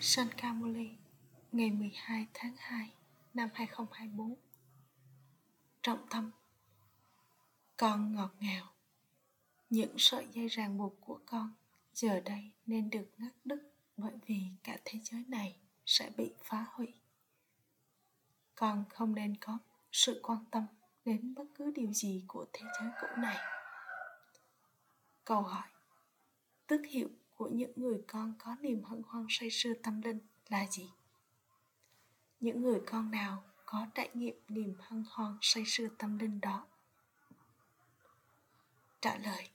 Sankamuli 0.00 0.90
ngày 1.52 1.70
12 1.70 2.26
tháng 2.34 2.54
2 2.58 2.92
năm 3.34 3.48
2024 3.54 4.34
Trọng 5.82 6.06
tâm, 6.10 6.30
Con 7.76 8.14
ngọt 8.14 8.30
ngào 8.40 8.72
Những 9.70 9.94
sợi 9.98 10.26
dây 10.32 10.48
ràng 10.48 10.78
buộc 10.78 10.94
của 11.00 11.20
con 11.26 11.52
giờ 11.92 12.20
đây 12.20 12.50
nên 12.66 12.90
được 12.90 13.06
ngắt 13.18 13.32
đứt 13.44 13.72
bởi 13.96 14.12
vì 14.26 14.40
cả 14.62 14.76
thế 14.84 14.98
giới 15.02 15.24
này 15.28 15.56
sẽ 15.86 16.10
bị 16.16 16.32
phá 16.44 16.66
hủy. 16.72 16.94
Con 18.54 18.84
không 18.88 19.14
nên 19.14 19.36
có 19.36 19.58
sự 19.92 20.20
quan 20.22 20.44
tâm 20.50 20.66
đến 21.04 21.34
bất 21.34 21.44
cứ 21.54 21.72
điều 21.74 21.92
gì 21.92 22.24
của 22.28 22.46
thế 22.52 22.62
giới 22.80 22.90
cũ 23.00 23.06
này. 23.16 23.36
Câu 25.24 25.42
hỏi, 25.42 25.68
Tước 26.66 26.80
hiệu 26.86 27.08
của 27.38 27.48
những 27.48 27.72
người 27.76 28.02
con 28.06 28.34
có 28.38 28.56
niềm 28.60 28.82
hân 28.84 29.02
hoan 29.06 29.26
say 29.28 29.48
sưa 29.50 29.74
tâm 29.82 30.02
linh 30.02 30.18
là 30.48 30.66
gì 30.70 30.90
những 32.40 32.62
người 32.62 32.80
con 32.86 33.10
nào 33.10 33.42
có 33.66 33.86
trải 33.94 34.10
nghiệm 34.14 34.34
niềm 34.48 34.74
hân 34.80 35.04
hoan 35.10 35.38
say 35.40 35.64
sưa 35.66 35.88
tâm 35.98 36.18
linh 36.18 36.40
đó 36.40 36.66
trả 39.00 39.16
lời 39.16 39.48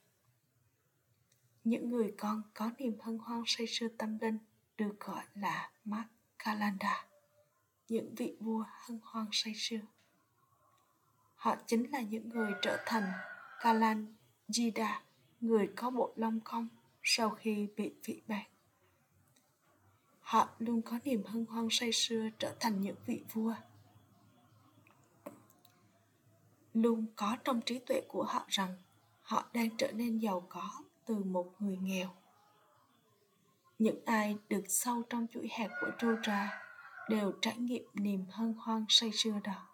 những 1.64 1.90
người 1.90 2.14
con 2.18 2.42
có 2.54 2.70
niềm 2.78 2.96
hân 3.00 3.18
hoan 3.18 3.42
say 3.46 3.66
sưa 3.66 3.88
tâm 3.88 4.18
linh 4.18 4.38
được 4.76 5.00
gọi 5.00 5.24
là 5.34 5.70
Mark 5.84 6.08
Kalanda, 6.38 7.06
những 7.88 8.14
vị 8.14 8.36
vua 8.40 8.64
hân 8.68 9.00
hoan 9.02 9.26
say 9.32 9.54
sưa. 9.56 9.80
Họ 11.34 11.56
chính 11.66 11.90
là 11.92 12.00
những 12.00 12.28
người 12.28 12.52
trở 12.62 12.82
thành 12.86 13.12
Kalanjida, 13.60 15.00
người 15.40 15.72
có 15.76 15.90
bộ 15.90 16.12
lông 16.16 16.40
cong 16.40 16.68
sau 17.04 17.30
khi 17.30 17.68
bị 17.76 17.92
vị 18.04 18.22
báng. 18.28 18.46
Họ 20.20 20.48
luôn 20.58 20.82
có 20.82 20.98
niềm 21.04 21.22
hân 21.26 21.46
hoan 21.46 21.68
say 21.70 21.92
sưa 21.92 22.28
trở 22.38 22.54
thành 22.60 22.80
những 22.80 22.96
vị 23.06 23.24
vua. 23.32 23.54
Luôn 26.74 27.06
có 27.16 27.36
trong 27.44 27.60
trí 27.60 27.78
tuệ 27.78 28.00
của 28.08 28.22
họ 28.24 28.44
rằng 28.48 28.76
họ 29.22 29.44
đang 29.52 29.76
trở 29.76 29.92
nên 29.92 30.18
giàu 30.18 30.46
có 30.48 30.70
từ 31.04 31.14
một 31.14 31.52
người 31.58 31.76
nghèo. 31.76 32.10
Những 33.78 34.04
ai 34.04 34.38
được 34.48 34.64
sâu 34.68 35.02
trong 35.10 35.26
chuỗi 35.32 35.48
hạt 35.50 35.68
của 35.80 35.90
Rudra 36.00 36.62
đều 37.08 37.32
trải 37.42 37.56
nghiệm 37.56 37.84
niềm 37.94 38.24
hân 38.30 38.52
hoan 38.52 38.84
say 38.88 39.10
sưa 39.12 39.40
đó. 39.44 39.68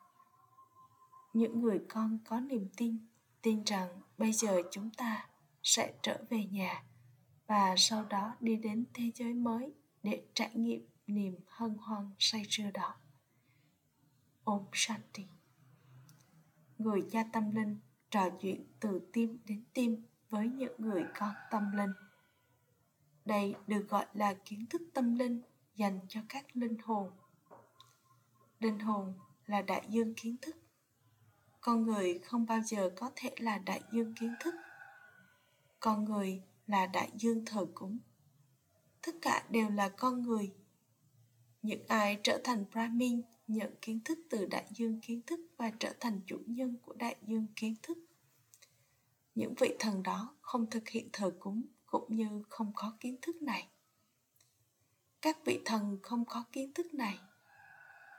Những 1.33 1.61
người 1.61 1.81
con 1.89 2.19
có 2.25 2.41
niềm 2.41 2.69
tin, 2.77 2.99
tin 3.43 3.65
rằng 3.65 3.89
bây 4.19 4.33
giờ 4.33 4.63
chúng 4.71 4.91
ta 4.91 5.29
sẽ 5.63 5.95
trở 6.03 6.19
về 6.31 6.45
nhà 6.45 6.83
và 7.51 7.75
sau 7.77 8.05
đó 8.05 8.37
đi 8.41 8.57
đến 8.57 8.85
thế 8.95 9.11
giới 9.15 9.35
mới 9.35 9.73
để 10.03 10.23
trải 10.35 10.51
nghiệm 10.55 10.89
niềm 11.07 11.37
hân 11.47 11.75
hoan 11.75 12.11
say 12.19 12.43
sưa 12.49 12.71
đó. 12.75 12.95
Om 14.45 14.65
Shanti 14.73 15.27
Người 16.79 17.03
cha 17.11 17.25
tâm 17.33 17.51
linh 17.51 17.77
trò 18.11 18.31
chuyện 18.41 18.67
từ 18.81 19.01
tim 19.13 19.39
đến 19.45 19.65
tim 19.75 20.07
với 20.29 20.49
những 20.49 20.73
người 20.79 21.05
con 21.19 21.35
tâm 21.51 21.73
linh. 21.77 21.93
Đây 23.25 23.55
được 23.67 23.87
gọi 23.89 24.07
là 24.15 24.35
kiến 24.45 24.67
thức 24.71 24.83
tâm 24.95 25.15
linh 25.15 25.43
dành 25.75 26.01
cho 26.09 26.21
các 26.29 26.57
linh 26.57 26.77
hồn. 26.85 27.11
Linh 28.59 28.79
hồn 28.79 29.15
là 29.47 29.63
đại 29.63 29.87
dương 29.89 30.15
kiến 30.15 30.37
thức. 30.43 30.57
Con 31.61 31.83
người 31.83 32.19
không 32.19 32.47
bao 32.47 32.61
giờ 32.61 32.91
có 32.97 33.11
thể 33.17 33.35
là 33.39 33.59
đại 33.59 33.83
dương 33.93 34.15
kiến 34.15 34.35
thức. 34.41 34.55
Con 35.81 36.05
người 36.05 36.43
là 36.71 36.87
đại 36.87 37.11
dương 37.15 37.45
thờ 37.45 37.67
cúng. 37.75 37.99
Tất 39.03 39.13
cả 39.23 39.47
đều 39.51 39.71
là 39.71 39.89
con 39.89 40.23
người. 40.23 40.55
Những 41.63 41.87
ai 41.89 42.21
trở 42.23 42.41
thành 42.45 42.65
brahmin 42.73 43.23
nhận 43.47 43.75
kiến 43.83 44.01
thức 44.05 44.19
từ 44.31 44.47
đại 44.47 44.67
dương 44.71 45.01
kiến 45.01 45.23
thức 45.27 45.41
và 45.57 45.73
trở 45.81 45.93
thành 46.01 46.21
chủ 46.27 46.39
nhân 46.47 46.77
của 46.83 46.93
đại 46.93 47.17
dương 47.27 47.47
kiến 47.57 47.75
thức. 47.83 47.99
Những 49.35 49.55
vị 49.55 49.77
thần 49.79 50.03
đó 50.03 50.37
không 50.41 50.71
thực 50.71 50.89
hiện 50.89 51.09
thờ 51.13 51.33
cúng 51.41 51.63
cũng 51.87 52.17
như 52.17 52.43
không 52.49 52.73
có 52.75 52.97
kiến 53.01 53.17
thức 53.23 53.43
này. 53.43 53.69
Các 55.23 55.39
vị 55.45 55.61
thần 55.65 55.99
không 56.03 56.25
có 56.25 56.45
kiến 56.53 56.73
thức 56.75 56.95
này. 56.95 57.19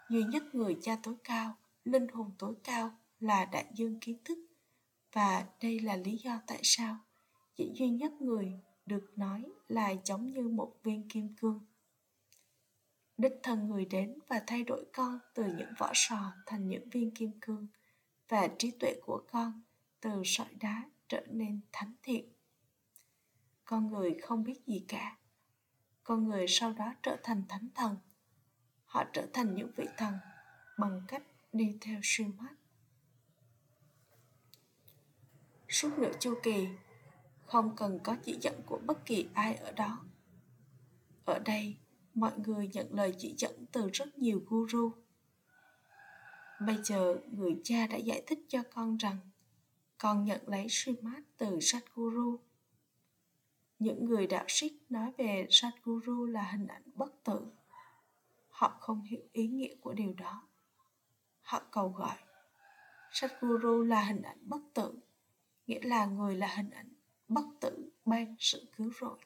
Duy 0.09 0.23
nhất 0.23 0.43
người 0.55 0.77
cha 0.81 0.99
tối 1.03 1.15
cao, 1.23 1.57
linh 1.85 2.07
hồn 2.07 2.31
tối 2.37 2.55
cao 2.63 2.97
là 3.19 3.45
đại 3.45 3.65
dương 3.73 3.99
kiến 3.99 4.17
thức. 4.25 4.37
Và 5.11 5.45
đây 5.61 5.79
là 5.79 5.95
lý 5.95 6.17
do 6.17 6.39
tại 6.47 6.59
sao 6.63 6.97
chỉ 7.61 7.71
duy 7.73 7.89
nhất 7.89 8.21
người 8.21 8.59
được 8.85 9.11
nói 9.15 9.51
là 9.67 9.93
giống 10.05 10.31
như 10.31 10.47
một 10.47 10.73
viên 10.83 11.09
kim 11.09 11.35
cương. 11.35 11.65
Đích 13.17 13.33
thân 13.43 13.67
người 13.67 13.85
đến 13.85 14.19
và 14.27 14.43
thay 14.47 14.63
đổi 14.63 14.85
con 14.93 15.19
từ 15.33 15.43
những 15.57 15.73
vỏ 15.77 15.91
sò 15.93 16.33
thành 16.45 16.67
những 16.67 16.89
viên 16.89 17.11
kim 17.11 17.31
cương 17.41 17.67
và 18.29 18.47
trí 18.57 18.71
tuệ 18.71 18.93
của 19.05 19.23
con 19.31 19.61
từ 19.99 20.21
sỏi 20.25 20.47
đá 20.59 20.89
trở 21.07 21.25
nên 21.29 21.61
thánh 21.71 21.93
thiện. 22.03 22.33
Con 23.65 23.91
người 23.91 24.17
không 24.21 24.43
biết 24.43 24.65
gì 24.67 24.85
cả. 24.87 25.17
Con 26.03 26.27
người 26.27 26.45
sau 26.47 26.73
đó 26.73 26.93
trở 27.03 27.17
thành 27.23 27.43
thánh 27.49 27.67
thần. 27.75 27.97
Họ 28.85 29.03
trở 29.13 29.27
thành 29.33 29.55
những 29.55 29.71
vị 29.75 29.85
thần 29.97 30.13
bằng 30.79 31.01
cách 31.07 31.23
đi 31.53 31.77
theo 31.81 31.99
Srimad. 32.03 32.51
Suốt 35.69 35.89
nửa 35.97 36.11
chu 36.19 36.33
kỳ, 36.43 36.67
không 37.51 37.75
cần 37.75 37.99
có 38.03 38.15
chỉ 38.23 38.37
dẫn 38.41 38.61
của 38.65 38.79
bất 38.85 39.05
kỳ 39.05 39.27
ai 39.33 39.55
ở 39.55 39.71
đó 39.71 39.99
ở 41.25 41.39
đây 41.39 41.75
mọi 42.13 42.31
người 42.39 42.67
nhận 42.67 42.93
lời 42.93 43.15
chỉ 43.17 43.33
dẫn 43.37 43.65
từ 43.71 43.89
rất 43.93 44.17
nhiều 44.17 44.41
guru 44.47 44.91
bây 46.65 46.77
giờ 46.83 47.15
người 47.31 47.61
cha 47.63 47.87
đã 47.87 47.97
giải 47.97 48.23
thích 48.27 48.39
cho 48.47 48.63
con 48.73 48.97
rằng 48.97 49.17
con 50.01 50.25
nhận 50.25 50.41
lấy 50.47 50.67
Srimad 50.69 51.23
từ 51.37 51.59
sadhguru. 51.61 52.39
Những 53.79 54.05
người 54.05 54.27
đạo 54.27 54.45
Sikh 54.47 54.91
nói 54.91 55.11
về 55.17 55.47
sadhguru 55.49 56.25
là 56.25 56.41
hình 56.51 56.67
ảnh 56.67 56.83
bất 56.95 57.23
tử. 57.23 57.51
Họ 58.49 58.77
không 58.79 59.01
hiểu 59.01 59.21
ý 59.31 59.47
nghĩa 59.47 59.75
của 59.81 59.93
điều 59.93 60.13
đó. 60.13 60.47
Họ 61.41 61.61
cầu 61.71 61.89
gọi 61.89 62.17
sadhguru 63.11 63.83
là 63.83 64.03
hình 64.03 64.21
ảnh 64.21 64.37
bất 64.41 64.61
tử, 64.73 64.93
nghĩa 65.67 65.79
là 65.83 66.05
người 66.05 66.35
là 66.35 66.47
hình 66.55 66.69
ảnh 66.69 66.93
bất 67.31 67.45
tử 67.59 67.89
ban 68.05 68.35
sự 68.39 68.65
cứu 68.77 68.91
rỗi. 69.01 69.17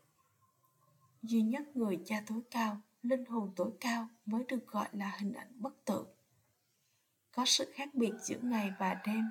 Duy 1.24 1.42
nhất 1.42 1.76
người 1.76 2.02
cha 2.06 2.24
tối 2.28 2.42
cao, 2.52 2.82
linh 3.04 3.26
hồn 3.26 3.52
tối 3.56 3.72
cao 3.80 4.08
mới 4.26 4.44
được 4.44 4.68
gọi 4.68 4.88
là 4.92 5.16
hình 5.20 5.34
ảnh 5.34 5.52
bất 5.56 5.86
tử. 5.86 6.06
Có 7.32 7.46
sự 7.46 7.72
khác 7.76 7.90
biệt 7.94 8.12
giữa 8.20 8.40
ngày 8.42 8.74
và 8.80 9.02
đêm, 9.06 9.26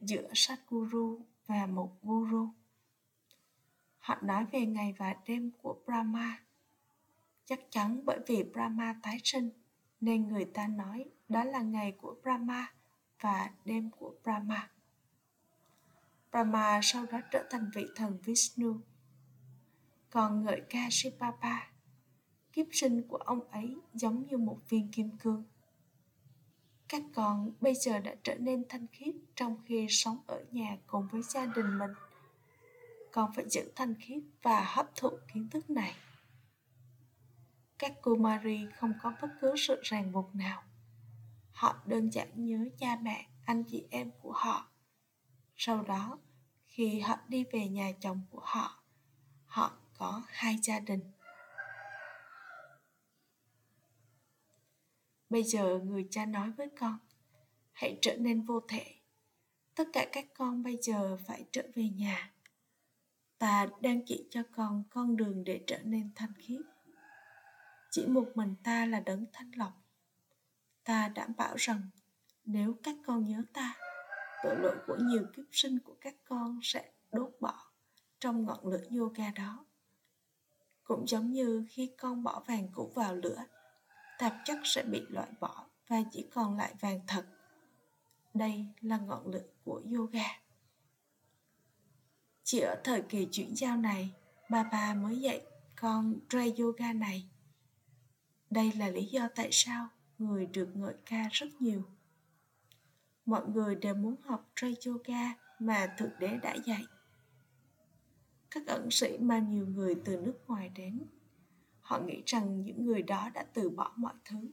giữa 0.00 0.30
Satguru 0.34 1.20
và 1.46 1.66
một 1.66 1.96
guru. 2.02 2.48
Họ 3.98 4.18
nói 4.22 4.46
về 4.52 4.66
ngày 4.66 4.94
và 4.98 5.16
đêm 5.26 5.50
của 5.62 5.78
Brahma. 5.86 6.42
Chắc 7.44 7.60
chắn 7.70 8.00
bởi 8.04 8.18
vì 8.26 8.42
Brahma 8.42 8.94
tái 9.02 9.20
sinh, 9.24 9.50
nên 10.00 10.28
người 10.28 10.44
ta 10.44 10.66
nói 10.66 11.04
đó 11.28 11.44
là 11.44 11.60
ngày 11.60 11.92
của 11.92 12.14
Brahma 12.22 12.72
và 13.20 13.50
đêm 13.64 13.90
của 13.90 14.14
Brahma. 14.24 14.70
Brahma 16.30 16.80
sau 16.82 17.06
đó 17.06 17.20
trở 17.30 17.44
thành 17.50 17.70
vị 17.74 17.86
thần 17.96 18.18
Vishnu. 18.24 18.76
Còn 20.10 20.44
ngợi 20.44 20.62
ca 20.70 20.88
Shivapa, 20.90 21.70
kiếp 22.52 22.66
sinh 22.72 23.02
của 23.08 23.16
ông 23.16 23.48
ấy 23.50 23.76
giống 23.94 24.26
như 24.26 24.36
một 24.36 24.58
viên 24.68 24.88
kim 24.92 25.10
cương. 25.18 25.44
Các 26.88 27.02
con 27.14 27.52
bây 27.60 27.74
giờ 27.74 27.98
đã 27.98 28.14
trở 28.22 28.34
nên 28.34 28.64
thanh 28.68 28.86
khiết 28.92 29.14
trong 29.34 29.56
khi 29.64 29.86
sống 29.90 30.18
ở 30.26 30.44
nhà 30.50 30.78
cùng 30.86 31.08
với 31.12 31.22
gia 31.22 31.46
đình 31.46 31.78
mình. 31.78 31.90
Con 33.12 33.32
phải 33.36 33.44
giữ 33.48 33.72
thanh 33.76 33.94
khiết 33.94 34.22
và 34.42 34.64
hấp 34.64 34.96
thụ 34.96 35.10
kiến 35.32 35.48
thức 35.50 35.70
này. 35.70 35.94
Các 37.78 37.92
cô 38.02 38.16
không 38.76 38.92
có 39.02 39.12
bất 39.22 39.28
cứ 39.40 39.54
sự 39.56 39.80
ràng 39.82 40.12
buộc 40.12 40.34
nào. 40.34 40.62
Họ 41.52 41.76
đơn 41.86 42.10
giản 42.12 42.28
nhớ 42.34 42.68
cha 42.78 42.98
mẹ, 43.02 43.26
anh 43.44 43.64
chị 43.64 43.86
em 43.90 44.10
của 44.22 44.32
họ 44.32 44.69
sau 45.62 45.82
đó, 45.82 46.18
khi 46.66 47.00
họ 47.00 47.18
đi 47.28 47.44
về 47.52 47.68
nhà 47.68 47.92
chồng 48.00 48.20
của 48.30 48.42
họ, 48.44 48.82
họ 49.46 49.72
có 49.98 50.22
hai 50.28 50.58
gia 50.62 50.80
đình. 50.80 51.00
Bây 55.30 55.42
giờ 55.42 55.78
người 55.78 56.08
cha 56.10 56.26
nói 56.26 56.50
với 56.50 56.68
con, 56.78 56.98
hãy 57.72 57.98
trở 58.02 58.16
nên 58.16 58.42
vô 58.42 58.60
thể. 58.68 58.94
Tất 59.74 59.88
cả 59.92 60.06
các 60.12 60.26
con 60.34 60.62
bây 60.62 60.78
giờ 60.82 61.18
phải 61.26 61.44
trở 61.52 61.62
về 61.74 61.88
nhà. 61.88 62.32
Ta 63.38 63.66
đang 63.80 64.04
chỉ 64.06 64.28
cho 64.30 64.42
con 64.52 64.84
con 64.90 65.16
đường 65.16 65.44
để 65.44 65.64
trở 65.66 65.78
nên 65.82 66.10
thanh 66.14 66.32
khiết. 66.38 66.60
Chỉ 67.90 68.06
một 68.06 68.28
mình 68.34 68.54
ta 68.64 68.86
là 68.86 69.00
đấng 69.00 69.24
thanh 69.32 69.50
lọc. 69.56 69.72
Ta 70.84 71.08
đảm 71.08 71.32
bảo 71.36 71.56
rằng 71.56 71.82
nếu 72.44 72.78
các 72.82 72.94
con 73.06 73.26
nhớ 73.26 73.42
ta, 73.52 73.76
tội 74.42 74.56
lỗi 74.56 74.76
của 74.86 74.96
nhiều 75.00 75.24
kiếp 75.36 75.44
sinh 75.52 75.78
của 75.78 75.96
các 76.00 76.14
con 76.24 76.60
sẽ 76.62 76.90
đốt 77.12 77.30
bỏ 77.40 77.70
trong 78.20 78.44
ngọn 78.44 78.66
lửa 78.66 78.84
yoga 78.98 79.30
đó 79.30 79.64
cũng 80.84 81.08
giống 81.08 81.32
như 81.32 81.66
khi 81.70 81.90
con 81.98 82.22
bỏ 82.22 82.42
vàng 82.46 82.68
cũ 82.74 82.92
vào 82.94 83.14
lửa, 83.14 83.44
tạp 84.18 84.34
chất 84.44 84.58
sẽ 84.64 84.82
bị 84.82 85.02
loại 85.08 85.28
bỏ 85.40 85.66
và 85.88 85.96
chỉ 86.12 86.28
còn 86.34 86.56
lại 86.56 86.74
vàng 86.80 87.00
thật 87.06 87.24
đây 88.34 88.66
là 88.80 88.98
ngọn 88.98 89.26
lửa 89.26 89.44
của 89.64 89.82
yoga 89.94 90.40
chỉ 92.50 92.58
ở 92.60 92.80
thời 92.84 93.02
kỳ 93.02 93.28
chuyển 93.32 93.56
giao 93.56 93.76
này, 93.76 94.10
bà 94.50 94.62
bà 94.62 94.94
mới 94.94 95.20
dạy 95.20 95.40
con 95.76 96.14
tre 96.28 96.44
Yoga 96.58 96.92
này. 96.92 97.28
Đây 98.50 98.72
là 98.72 98.88
lý 98.88 99.04
do 99.04 99.28
tại 99.34 99.48
sao 99.52 99.88
người 100.18 100.46
được 100.46 100.68
ngợi 100.74 100.94
ca 101.06 101.28
rất 101.32 101.48
nhiều. 101.60 101.82
Mọi 103.30 103.46
người 103.46 103.74
đều 103.74 103.94
muốn 103.94 104.16
học 104.24 104.50
tray 104.56 104.76
Yoga 104.86 105.34
mà 105.58 105.94
Thượng 105.98 106.18
Đế 106.18 106.36
đã 106.42 106.54
dạy. 106.54 106.84
Các 108.50 108.66
ẩn 108.66 108.90
sĩ 108.90 109.18
mà 109.18 109.38
nhiều 109.38 109.66
người 109.66 109.94
từ 110.04 110.16
nước 110.16 110.38
ngoài 110.46 110.68
đến, 110.68 111.06
họ 111.80 112.00
nghĩ 112.00 112.22
rằng 112.26 112.62
những 112.62 112.86
người 112.86 113.02
đó 113.02 113.30
đã 113.34 113.44
từ 113.54 113.70
bỏ 113.70 113.92
mọi 113.96 114.14
thứ. 114.24 114.50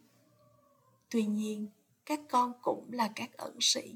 Tuy 1.09 1.25
nhiên, 1.25 1.67
các 2.05 2.19
con 2.29 2.53
cũng 2.61 2.89
là 2.91 3.09
các 3.15 3.37
ẩn 3.37 3.57
sĩ, 3.59 3.95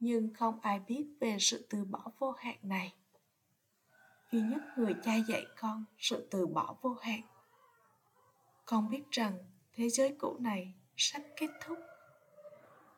nhưng 0.00 0.34
không 0.34 0.60
ai 0.60 0.80
biết 0.80 1.06
về 1.20 1.36
sự 1.40 1.66
từ 1.70 1.84
bỏ 1.84 2.12
vô 2.18 2.30
hạn 2.30 2.56
này 2.62 2.94
duy 4.32 4.40
nhất 4.40 4.62
người 4.76 4.94
cha 5.02 5.12
dạy 5.28 5.46
con 5.60 5.84
sự 5.98 6.28
từ 6.30 6.46
bỏ 6.46 6.76
vô 6.82 6.94
hạn 7.00 7.20
con 8.64 8.90
biết 8.90 9.02
rằng 9.10 9.38
thế 9.72 9.88
giới 9.88 10.16
cũ 10.18 10.36
này 10.40 10.74
sắp 10.96 11.22
kết 11.36 11.50
thúc 11.64 11.78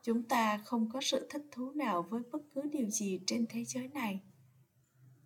chúng 0.09 0.23
ta 0.23 0.59
không 0.59 0.89
có 0.91 1.01
sự 1.01 1.27
thích 1.31 1.47
thú 1.51 1.71
nào 1.71 2.03
với 2.03 2.23
bất 2.33 2.39
cứ 2.55 2.63
điều 2.73 2.91
gì 2.91 3.21
trên 3.27 3.47
thế 3.49 3.65
giới 3.65 3.89
này. 3.89 4.21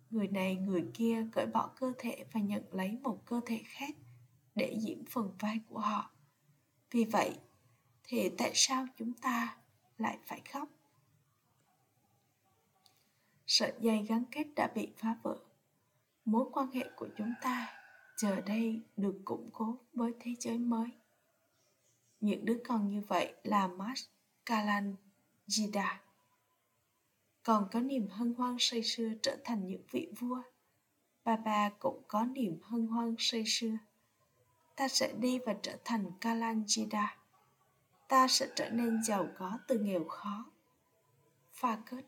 Người 0.09 0.27
này, 0.27 0.55
người 0.55 0.85
kia 0.93 1.27
cởi 1.31 1.45
bỏ 1.45 1.71
cơ 1.75 1.93
thể 1.97 2.25
và 2.31 2.39
nhận 2.39 2.63
lấy 2.71 2.97
một 3.01 3.25
cơ 3.25 3.41
thể 3.45 3.61
khác 3.65 3.95
để 4.55 4.77
diễn 4.81 5.05
phần 5.09 5.31
vai 5.39 5.59
của 5.69 5.79
họ. 5.79 6.11
Vì 6.91 7.03
vậy, 7.03 7.39
thì 8.03 8.29
tại 8.37 8.51
sao 8.53 8.85
chúng 8.97 9.13
ta 9.13 9.57
lại 9.97 10.17
phải 10.25 10.41
khóc? 10.51 10.69
Sợi 13.47 13.73
dây 13.79 14.05
gắn 14.07 14.23
kết 14.31 14.47
đã 14.55 14.71
bị 14.75 14.87
phá 14.97 15.17
vỡ. 15.23 15.37
Mối 16.25 16.45
quan 16.51 16.71
hệ 16.71 16.89
của 16.95 17.07
chúng 17.17 17.33
ta 17.41 17.73
giờ 18.17 18.41
đây 18.41 18.81
được 18.97 19.21
củng 19.25 19.49
cố 19.53 19.77
với 19.93 20.13
thế 20.19 20.35
giới 20.39 20.57
mới. 20.57 20.89
Những 22.19 22.45
đứa 22.45 22.57
con 22.65 22.89
như 22.89 23.01
vậy 23.07 23.33
là 23.43 23.67
Mas 23.67 24.05
Kalanjida 24.45 25.99
còn 27.43 27.67
có 27.71 27.79
niềm 27.79 28.07
hân 28.09 28.33
hoan 28.33 28.55
say 28.59 28.83
sưa 28.83 29.09
trở 29.21 29.37
thành 29.43 29.67
những 29.67 29.83
vị 29.91 30.11
vua. 30.19 30.41
Bà 31.23 31.35
bà 31.35 31.69
cũng 31.69 32.03
có 32.07 32.25
niềm 32.25 32.59
hân 32.63 32.87
hoan 32.87 33.15
say 33.19 33.43
sưa. 33.47 33.77
Ta 34.75 34.87
sẽ 34.87 35.13
đi 35.19 35.39
và 35.45 35.55
trở 35.61 35.77
thành 35.85 36.11
Kalanjida 36.21 37.07
ta 38.13 38.27
sẽ 38.27 38.47
trở 38.55 38.69
nên 38.69 39.03
giàu 39.03 39.27
có 39.37 39.59
từ 39.67 39.79
nghèo 39.79 40.03
khó. 40.03 40.45
Pha 41.53 41.77
kết. 41.85 42.05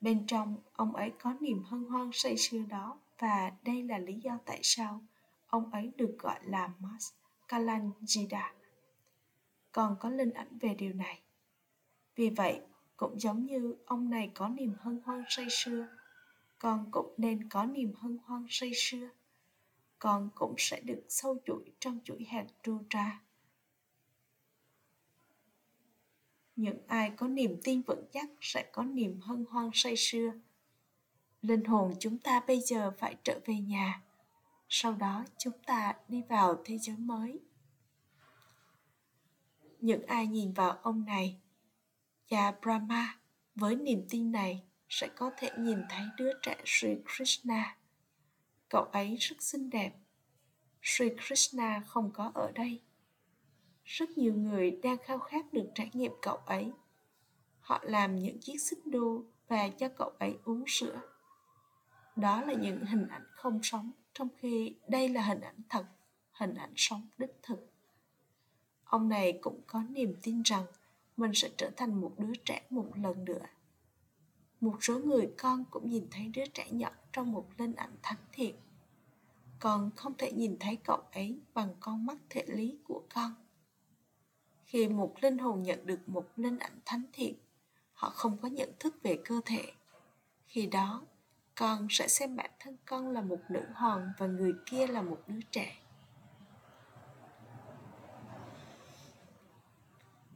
Bên 0.00 0.26
trong, 0.26 0.56
ông 0.72 0.96
ấy 0.96 1.12
có 1.22 1.34
niềm 1.40 1.62
hân 1.64 1.84
hoan 1.84 2.10
say 2.12 2.36
sưa 2.36 2.58
đó 2.58 2.98
và 3.18 3.52
đây 3.62 3.82
là 3.82 3.98
lý 3.98 4.14
do 4.14 4.38
tại 4.44 4.60
sao 4.62 5.00
ông 5.46 5.70
ấy 5.72 5.92
được 5.96 6.16
gọi 6.18 6.40
là 6.42 6.70
Mas 6.78 7.12
Kalanjida. 7.48 8.52
Còn 9.72 9.96
có 10.00 10.10
linh 10.10 10.32
ảnh 10.32 10.58
về 10.58 10.74
điều 10.74 10.92
này. 10.92 11.20
Vì 12.16 12.30
vậy, 12.30 12.60
cũng 12.96 13.20
giống 13.20 13.46
như 13.46 13.74
ông 13.86 14.10
này 14.10 14.30
có 14.34 14.48
niềm 14.48 14.74
hân 14.80 15.00
hoan 15.04 15.24
say 15.28 15.46
sưa, 15.50 15.88
con 16.58 16.88
cũng 16.90 17.14
nên 17.16 17.48
có 17.48 17.64
niềm 17.64 17.92
hân 17.96 18.18
hoan 18.24 18.46
say 18.48 18.72
sưa. 18.74 19.08
Con 19.98 20.30
cũng 20.34 20.54
sẽ 20.58 20.80
được 20.80 21.02
sâu 21.08 21.36
chuỗi 21.44 21.64
trong 21.78 21.98
chuỗi 22.04 22.24
hạt 22.24 22.46
tru 22.62 22.78
tra 22.90 23.20
những 26.60 26.78
ai 26.86 27.10
có 27.16 27.28
niềm 27.28 27.60
tin 27.64 27.82
vững 27.82 28.04
chắc 28.12 28.30
sẽ 28.40 28.70
có 28.72 28.82
niềm 28.82 29.20
hân 29.20 29.44
hoan 29.50 29.70
say 29.74 29.94
sưa 29.96 30.32
linh 31.42 31.64
hồn 31.64 31.94
chúng 32.00 32.18
ta 32.18 32.40
bây 32.46 32.60
giờ 32.60 32.92
phải 32.98 33.16
trở 33.24 33.40
về 33.46 33.54
nhà 33.54 34.02
sau 34.68 34.94
đó 34.94 35.24
chúng 35.38 35.58
ta 35.66 35.94
đi 36.08 36.22
vào 36.28 36.62
thế 36.64 36.78
giới 36.78 36.96
mới 36.96 37.40
những 39.80 40.06
ai 40.06 40.26
nhìn 40.26 40.52
vào 40.52 40.78
ông 40.82 41.04
này 41.04 41.36
cha 42.26 42.52
brahma 42.62 43.18
với 43.54 43.76
niềm 43.76 44.06
tin 44.10 44.32
này 44.32 44.62
sẽ 44.88 45.08
có 45.16 45.30
thể 45.38 45.50
nhìn 45.58 45.78
thấy 45.88 46.02
đứa 46.16 46.32
trẻ 46.42 46.56
Sri 46.64 46.88
Krishna. 47.04 47.76
Cậu 48.68 48.82
ấy 48.82 49.16
rất 49.16 49.42
xinh 49.42 49.70
đẹp. 49.70 49.92
Sri 50.82 51.08
Krishna 51.26 51.82
không 51.86 52.10
có 52.12 52.30
ở 52.34 52.52
đây 52.54 52.80
rất 53.84 54.18
nhiều 54.18 54.34
người 54.34 54.70
đang 54.70 54.96
khao 54.98 55.18
khát 55.18 55.52
được 55.52 55.66
trải 55.74 55.90
nghiệm 55.92 56.12
cậu 56.22 56.36
ấy 56.36 56.72
họ 57.60 57.80
làm 57.82 58.16
những 58.16 58.40
chiếc 58.40 58.58
xích 58.58 58.86
đu 58.86 59.24
và 59.48 59.68
cho 59.68 59.88
cậu 59.88 60.12
ấy 60.18 60.38
uống 60.44 60.64
sữa 60.66 61.00
đó 62.16 62.42
là 62.42 62.54
những 62.54 62.84
hình 62.84 63.08
ảnh 63.08 63.24
không 63.30 63.60
sống 63.62 63.90
trong 64.14 64.28
khi 64.36 64.74
đây 64.88 65.08
là 65.08 65.22
hình 65.22 65.40
ảnh 65.40 65.60
thật, 65.68 65.84
hình 66.32 66.54
ảnh 66.54 66.72
sống 66.76 67.08
đích 67.18 67.38
thực 67.42 67.69
ông 68.90 69.08
này 69.08 69.38
cũng 69.42 69.60
có 69.66 69.82
niềm 69.82 70.14
tin 70.22 70.42
rằng 70.42 70.64
mình 71.16 71.30
sẽ 71.34 71.50
trở 71.56 71.70
thành 71.76 72.00
một 72.00 72.12
đứa 72.18 72.32
trẻ 72.44 72.62
một 72.70 72.86
lần 72.94 73.24
nữa. 73.24 73.46
Một 74.60 74.76
số 74.80 74.98
người 74.98 75.30
con 75.38 75.64
cũng 75.70 75.90
nhìn 75.90 76.06
thấy 76.10 76.30
đứa 76.34 76.46
trẻ 76.54 76.70
nhỏ 76.70 76.90
trong 77.12 77.32
một 77.32 77.48
linh 77.58 77.74
ảnh 77.74 77.96
thánh 78.02 78.18
thiện. 78.32 78.54
Con 79.58 79.90
không 79.96 80.14
thể 80.18 80.32
nhìn 80.32 80.56
thấy 80.60 80.76
cậu 80.76 81.02
ấy 81.12 81.40
bằng 81.54 81.68
con 81.80 82.06
mắt 82.06 82.18
thể 82.30 82.44
lý 82.48 82.78
của 82.84 83.02
con. 83.14 83.34
Khi 84.64 84.88
một 84.88 85.14
linh 85.20 85.38
hồn 85.38 85.62
nhận 85.62 85.86
được 85.86 86.08
một 86.08 86.28
linh 86.36 86.58
ảnh 86.58 86.78
thánh 86.84 87.02
thiện, 87.12 87.34
họ 87.92 88.10
không 88.10 88.38
có 88.42 88.48
nhận 88.48 88.72
thức 88.78 88.96
về 89.02 89.18
cơ 89.24 89.40
thể. 89.44 89.72
Khi 90.46 90.66
đó, 90.66 91.02
con 91.54 91.86
sẽ 91.90 92.08
xem 92.08 92.36
bản 92.36 92.50
thân 92.58 92.76
con 92.86 93.08
là 93.08 93.20
một 93.20 93.40
nữ 93.48 93.62
hoàng 93.74 94.12
và 94.18 94.26
người 94.26 94.52
kia 94.66 94.86
là 94.86 95.02
một 95.02 95.22
đứa 95.26 95.40
trẻ. 95.50 95.76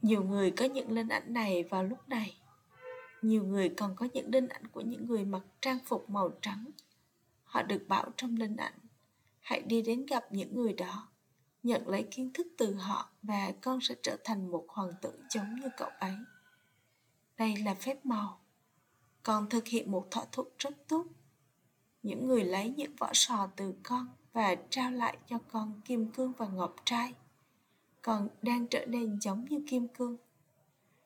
Nhiều 0.05 0.23
người 0.23 0.51
có 0.51 0.65
những 0.65 0.91
linh 0.91 1.09
ảnh 1.09 1.33
này 1.33 1.63
vào 1.63 1.83
lúc 1.83 2.09
này. 2.09 2.37
Nhiều 3.21 3.43
người 3.43 3.69
còn 3.69 3.95
có 3.95 4.07
những 4.13 4.29
linh 4.31 4.47
ảnh 4.47 4.67
của 4.67 4.81
những 4.81 5.07
người 5.07 5.25
mặc 5.25 5.41
trang 5.61 5.79
phục 5.85 6.09
màu 6.09 6.31
trắng. 6.41 6.69
Họ 7.43 7.63
được 7.63 7.85
bảo 7.87 8.11
trong 8.17 8.37
linh 8.37 8.55
ảnh, 8.55 8.73
hãy 9.39 9.61
đi 9.61 9.81
đến 9.81 10.05
gặp 10.05 10.23
những 10.31 10.55
người 10.55 10.73
đó. 10.73 11.07
Nhận 11.63 11.87
lấy 11.87 12.07
kiến 12.11 12.33
thức 12.33 12.47
từ 12.57 12.73
họ 12.73 13.09
và 13.23 13.53
con 13.61 13.79
sẽ 13.81 13.95
trở 14.03 14.17
thành 14.23 14.51
một 14.51 14.65
hoàng 14.69 14.91
tử 15.01 15.19
giống 15.29 15.55
như 15.55 15.67
cậu 15.77 15.89
ấy. 15.99 16.15
Đây 17.37 17.57
là 17.57 17.73
phép 17.73 18.05
màu. 18.05 18.41
Con 19.23 19.49
thực 19.49 19.67
hiện 19.67 19.91
một 19.91 20.07
thỏa 20.11 20.25
thuận 20.31 20.47
rất 20.59 20.87
tốt. 20.87 21.05
Những 22.03 22.27
người 22.27 22.43
lấy 22.43 22.69
những 22.69 22.95
vỏ 22.95 23.09
sò 23.13 23.47
từ 23.55 23.73
con 23.83 24.07
và 24.33 24.55
trao 24.69 24.91
lại 24.91 25.17
cho 25.27 25.37
con 25.51 25.81
kim 25.85 26.11
cương 26.11 26.33
và 26.37 26.47
ngọc 26.47 26.75
trai 26.85 27.13
con 28.05 28.27
đang 28.41 28.67
trở 28.67 28.85
nên 28.85 29.19
giống 29.21 29.45
như 29.45 29.63
kim 29.67 29.87
cương. 29.87 30.17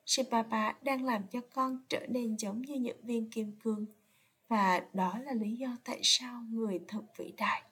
Shibaba 0.06 0.74
đang 0.82 1.04
làm 1.04 1.22
cho 1.30 1.40
con 1.54 1.78
trở 1.88 2.06
nên 2.08 2.38
giống 2.38 2.62
như 2.62 2.74
những 2.74 3.02
viên 3.02 3.30
kim 3.30 3.52
cương, 3.62 3.86
và 4.48 4.82
đó 4.92 5.18
là 5.18 5.32
lý 5.32 5.56
do 5.56 5.76
tại 5.84 6.00
sao 6.02 6.42
người 6.50 6.80
thật 6.88 7.02
vĩ 7.16 7.32
đại. 7.36 7.62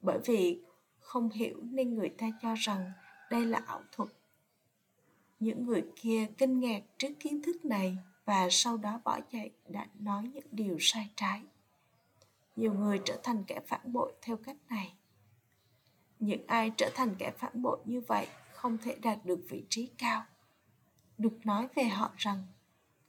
Bởi 0.00 0.18
vì 0.24 0.60
không 0.98 1.30
hiểu 1.30 1.60
nên 1.62 1.94
người 1.94 2.08
ta 2.08 2.26
cho 2.42 2.54
rằng 2.54 2.92
đây 3.30 3.46
là 3.46 3.62
ảo 3.66 3.82
thuật. 3.92 4.08
Những 5.40 5.66
người 5.66 5.84
kia 5.96 6.26
kinh 6.38 6.60
ngạc 6.60 6.82
trước 6.98 7.12
kiến 7.20 7.42
thức 7.42 7.64
này 7.64 7.96
và 8.24 8.48
sau 8.50 8.76
đó 8.76 9.00
bỏ 9.04 9.20
chạy 9.32 9.50
đã 9.68 9.86
nói 9.98 10.30
những 10.34 10.46
điều 10.50 10.76
sai 10.80 11.10
trái. 11.16 11.42
Nhiều 12.56 12.74
người 12.74 13.00
trở 13.04 13.20
thành 13.22 13.44
kẻ 13.46 13.60
phản 13.66 13.92
bội 13.92 14.12
theo 14.22 14.36
cách 14.36 14.56
này 14.68 14.94
những 16.26 16.46
ai 16.46 16.72
trở 16.76 16.90
thành 16.94 17.14
kẻ 17.18 17.32
phản 17.38 17.62
bội 17.62 17.78
như 17.84 18.00
vậy 18.00 18.26
không 18.52 18.78
thể 18.78 18.96
đạt 19.02 19.18
được 19.24 19.40
vị 19.48 19.64
trí 19.68 19.86
cao. 19.98 20.24
Được 21.18 21.46
nói 21.46 21.68
về 21.74 21.84
họ 21.84 22.12
rằng 22.16 22.46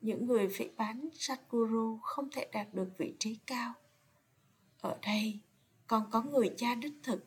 những 0.01 0.25
người 0.25 0.50
phỉ 0.50 0.69
bán 0.77 1.09
Sadhguru 1.13 2.00
không 2.03 2.29
thể 2.31 2.47
đạt 2.51 2.74
được 2.74 2.89
vị 2.97 3.13
trí 3.19 3.39
cao. 3.47 3.74
Ở 4.81 4.97
đây, 5.01 5.39
còn 5.88 6.12
có 6.12 6.21
người 6.21 6.53
cha 6.57 6.75
đích 6.75 6.93
thực. 7.03 7.25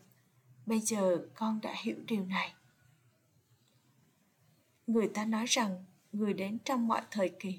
Bây 0.66 0.80
giờ 0.80 1.26
con 1.34 1.60
đã 1.62 1.74
hiểu 1.82 1.96
điều 2.06 2.24
này. 2.24 2.54
Người 4.86 5.08
ta 5.08 5.24
nói 5.24 5.44
rằng 5.46 5.84
người 6.12 6.34
đến 6.34 6.58
trong 6.64 6.88
mọi 6.88 7.02
thời 7.10 7.28
kỳ. 7.28 7.58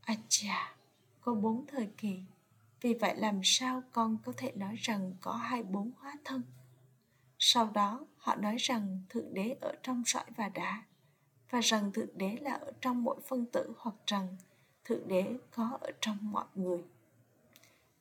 À 0.00 0.14
chà 0.28 0.76
có 1.20 1.34
bốn 1.34 1.66
thời 1.66 1.88
kỳ. 1.96 2.20
Vì 2.80 2.94
vậy 2.94 3.16
làm 3.16 3.40
sao 3.44 3.82
con 3.92 4.18
có 4.24 4.32
thể 4.36 4.52
nói 4.56 4.76
rằng 4.76 5.12
có 5.20 5.32
hai 5.32 5.62
bốn 5.62 5.90
hóa 5.98 6.14
thân? 6.24 6.42
Sau 7.38 7.70
đó, 7.74 8.06
họ 8.16 8.34
nói 8.34 8.56
rằng 8.58 9.02
thượng 9.08 9.34
đế 9.34 9.56
ở 9.60 9.72
trong 9.82 10.02
sỏi 10.06 10.24
và 10.36 10.48
đá, 10.48 10.84
và 11.50 11.60
rằng 11.60 11.92
thượng 11.92 12.18
đế 12.18 12.36
là 12.40 12.52
ở 12.52 12.72
trong 12.80 13.02
mỗi 13.02 13.20
phân 13.28 13.46
tử 13.46 13.74
hoặc 13.78 13.94
rằng 14.06 14.36
thượng 14.84 15.08
đế 15.08 15.36
có 15.50 15.78
ở 15.80 15.90
trong 16.00 16.18
mọi 16.20 16.46
người. 16.54 16.84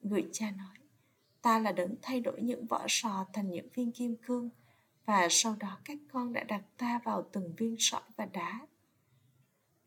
Người 0.01 0.29
cha 0.31 0.51
nói, 0.51 0.77
ta 1.41 1.59
là 1.59 1.71
đấng 1.71 1.95
thay 2.01 2.19
đổi 2.19 2.41
những 2.41 2.65
vỏ 2.65 2.85
sò 2.87 3.25
thành 3.33 3.51
những 3.51 3.67
viên 3.73 3.91
kim 3.91 4.15
cương, 4.15 4.49
và 5.05 5.27
sau 5.29 5.55
đó 5.59 5.77
các 5.85 5.97
con 6.11 6.33
đã 6.33 6.43
đặt 6.43 6.61
ta 6.77 6.99
vào 7.03 7.29
từng 7.31 7.53
viên 7.57 7.75
sỏi 7.79 8.01
và 8.15 8.25
đá. 8.25 8.67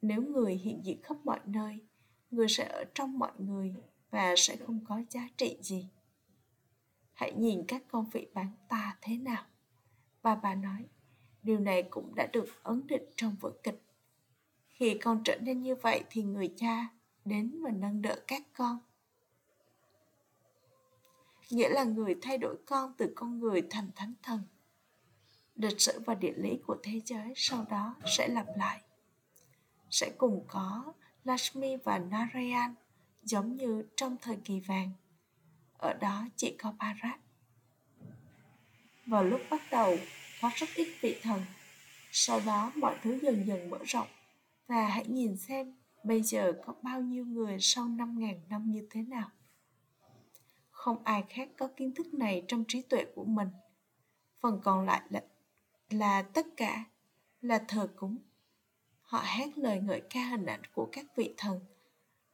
Nếu 0.03 0.23
người 0.23 0.55
hiện 0.55 0.81
diện 0.85 1.03
khắp 1.03 1.17
mọi 1.25 1.41
nơi, 1.45 1.79
người 2.31 2.49
sẽ 2.49 2.69
ở 2.69 2.85
trong 2.95 3.19
mọi 3.19 3.33
người 3.39 3.75
và 4.11 4.35
sẽ 4.37 4.57
không 4.57 4.85
có 4.89 5.03
giá 5.11 5.29
trị 5.37 5.57
gì 5.63 5.89
hãy 7.19 7.33
nhìn 7.33 7.65
các 7.69 7.83
con 7.89 8.11
vị 8.13 8.27
bán 8.35 8.51
ta 8.69 8.97
thế 9.01 9.17
nào. 9.17 9.45
Và 10.23 10.35
bà 10.35 10.55
nói, 10.55 10.85
điều 11.43 11.61
này 11.61 11.83
cũng 11.83 12.15
đã 12.15 12.29
được 12.33 12.47
ấn 12.63 12.87
định 12.87 13.03
trong 13.17 13.37
vở 13.41 13.51
kịch. 13.63 13.83
Khi 14.69 14.99
con 14.99 15.23
trở 15.25 15.39
nên 15.41 15.63
như 15.63 15.75
vậy 15.75 16.05
thì 16.11 16.23
người 16.23 16.55
cha 16.57 16.89
đến 17.25 17.63
và 17.63 17.71
nâng 17.71 18.03
đỡ 18.03 18.21
các 18.27 18.43
con. 18.53 18.79
Nghĩa 21.51 21.69
là 21.69 21.85
người 21.85 22.17
thay 22.23 22.39
đổi 22.39 22.57
con 22.67 22.93
từ 22.97 23.13
con 23.17 23.39
người 23.39 23.63
thành 23.71 23.91
thánh 23.97 24.15
thần. 24.23 24.41
Lịch 25.57 25.81
sử 25.81 26.01
và 26.07 26.15
địa 26.15 26.35
lý 26.37 26.59
của 26.67 26.77
thế 26.83 27.01
giới 27.05 27.33
sau 27.37 27.67
đó 27.71 27.97
sẽ 28.17 28.29
lặp 28.29 28.47
lại. 28.57 28.83
Sẽ 29.91 30.11
cùng 30.19 30.45
có 30.49 30.93
Lashmi 31.25 31.77
và 31.77 31.99
Narayan 31.99 32.75
giống 33.23 33.57
như 33.57 33.85
trong 33.97 34.17
thời 34.23 34.37
kỳ 34.37 34.61
vàng 34.61 34.93
ở 35.79 35.93
đó 35.93 36.27
chỉ 36.37 36.57
có 36.59 36.73
Bharat 36.79 37.21
vào 39.07 39.25
lúc 39.25 39.41
bắt 39.51 39.63
đầu 39.71 39.97
có 40.43 40.51
rất 40.55 40.69
ít 40.75 40.89
vị 41.01 41.21
thần 41.23 41.41
sau 42.13 42.41
đó 42.47 42.73
mọi 42.75 42.97
thứ 43.03 43.19
dần 43.23 43.47
dần 43.47 43.71
mở 43.71 43.79
rộng 43.85 44.09
và 44.67 44.89
hãy 44.89 45.07
nhìn 45.07 45.37
xem 45.37 45.75
bây 46.05 46.23
giờ 46.23 46.53
có 46.65 46.75
bao 46.83 47.01
nhiêu 47.01 47.25
người 47.25 47.57
sau 47.61 47.85
5.000 47.85 48.39
năm 48.49 48.71
như 48.71 48.87
thế 48.91 49.03
nào. 49.03 49.31
Không 50.71 51.05
ai 51.05 51.25
khác 51.29 51.49
có 51.59 51.69
kiến 51.77 51.95
thức 51.95 52.15
này 52.15 52.45
trong 52.49 52.65
trí 52.69 52.83
tuệ 52.83 53.05
của 53.15 53.25
mình. 53.25 53.49
Phần 54.41 54.61
còn 54.65 54.87
lại 54.87 55.03
là, 55.11 55.23
là 55.91 56.23
tất 56.23 56.47
cả 56.57 56.85
là 57.41 57.65
thờ 57.69 57.89
cúng. 57.97 58.19
Họ 59.03 59.19
hát 59.19 59.59
lời 59.59 59.81
ngợi 59.81 60.03
ca 60.11 60.27
hình 60.29 60.47
ảnh 60.47 60.63
của 60.75 60.89
các 60.93 61.07
vị 61.17 61.35
thần. 61.37 61.61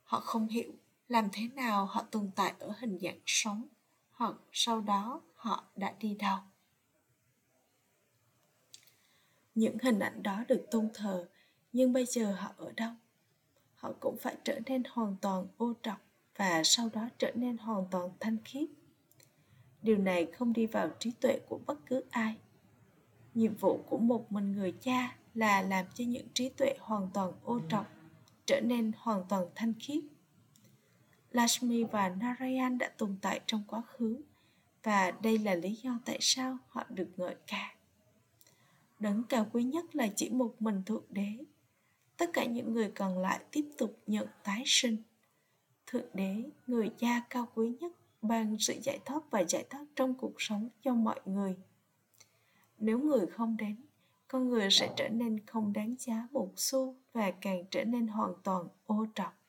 Họ 0.03 0.21
không 0.21 0.49
hiểu 0.49 0.73
làm 1.09 1.29
thế 1.33 1.49
nào 1.55 1.87
họ 1.87 2.03
tồn 2.11 2.31
tại 2.37 2.55
ở 2.59 2.73
hình 2.79 2.99
dạng 2.99 3.21
sống 3.27 3.69
hoặc 4.11 4.35
sau 4.53 4.81
đó 4.81 5.23
họ 5.35 5.65
đã 5.77 5.95
đi 6.01 6.15
đâu. 6.15 6.39
Những 9.55 9.79
hình 9.83 9.99
ảnh 9.99 10.23
đó 10.23 10.45
được 10.49 10.67
tôn 10.71 10.89
thờ, 10.95 11.29
nhưng 11.73 11.93
bây 11.93 12.07
giờ 12.07 12.33
họ 12.33 12.53
ở 12.57 12.73
đâu? 12.77 12.93
Họ 13.75 13.93
cũng 14.01 14.17
phải 14.21 14.37
trở 14.45 14.61
nên 14.67 14.83
hoàn 14.91 15.17
toàn 15.21 15.47
ô 15.57 15.75
trọc 15.83 16.01
và 16.37 16.63
sau 16.65 16.89
đó 16.93 17.09
trở 17.19 17.33
nên 17.35 17.59
hoàn 17.59 17.87
toàn 17.91 18.11
thanh 18.21 18.37
khiết. 18.45 18.69
Điều 19.83 19.99
này 19.99 20.27
không 20.27 20.53
đi 20.53 20.67
vào 20.67 20.91
trí 20.99 21.11
tuệ 21.11 21.39
của 21.49 21.61
bất 21.67 21.79
cứ 21.87 22.05
ai. 22.11 22.37
Nhiệm 23.35 23.55
vụ 23.55 23.81
của 23.89 23.99
một 23.99 24.33
mình 24.33 24.53
người 24.53 24.73
cha 24.73 25.17
là 25.35 25.63
làm 25.63 25.87
cho 25.95 26.05
những 26.05 26.27
trí 26.35 26.49
tuệ 26.49 26.75
hoàn 26.81 27.11
toàn 27.15 27.33
ô 27.45 27.61
trọc 27.69 27.87
trở 28.47 28.61
nên 28.61 28.93
hoàn 28.99 29.25
toàn 29.29 29.47
thanh 29.55 29.73
khiết. 29.81 30.05
Lashmi 31.35 31.85
và 31.85 32.09
Narayan 32.09 32.79
đã 32.79 32.89
tồn 32.89 33.17
tại 33.23 33.41
trong 33.47 33.63
quá 33.67 33.83
khứ, 33.87 34.21
và 34.83 35.11
đây 35.11 35.39
là 35.39 35.55
lý 35.55 35.75
do 35.75 35.99
tại 36.05 36.19
sao 36.21 36.59
họ 36.69 36.85
được 36.89 37.09
ngợi 37.17 37.37
ca. 37.47 37.75
Đấng 38.99 39.23
cao 39.29 39.47
quý 39.53 39.65
nhất 39.65 39.97
là 39.97 40.09
chỉ 40.17 40.31
một 40.31 40.55
mình 40.61 40.83
thượng 40.87 41.05
đế. 41.11 41.45
Tất 42.17 42.31
cả 42.33 42.45
những 42.45 42.73
người 42.75 42.91
còn 42.91 43.19
lại 43.19 43.41
tiếp 43.51 43.65
tục 43.79 43.99
nhận 44.07 44.27
tái 44.43 44.63
sinh. 44.67 44.97
Thượng 45.87 46.07
đế, 46.15 46.43
người 46.67 46.91
cha 46.99 47.21
cao 47.31 47.49
quý 47.55 47.73
nhất, 47.81 47.93
ban 48.23 48.57
sự 48.59 48.75
giải 48.83 48.99
thoát 49.05 49.31
và 49.31 49.45
giải 49.49 49.65
thoát 49.71 49.85
trong 49.97 50.15
cuộc 50.15 50.35
sống 50.39 50.69
cho 50.83 50.95
mọi 50.95 51.21
người. 51.25 51.57
Nếu 52.79 52.99
người 52.99 53.27
không 53.27 53.57
đến, 53.57 53.77
con 54.29 54.49
người 54.49 54.71
sẽ 54.71 54.93
trở 54.97 55.09
nên 55.09 55.47
không 55.47 55.73
đáng 55.73 55.95
giá 55.99 56.29
một 56.33 56.53
xu 56.57 56.95
và 57.13 57.31
càng 57.31 57.65
trở 57.71 57.85
nên 57.85 58.07
hoàn 58.07 58.33
toàn 58.43 58.69
ô 58.87 59.07
trọc 59.15 59.44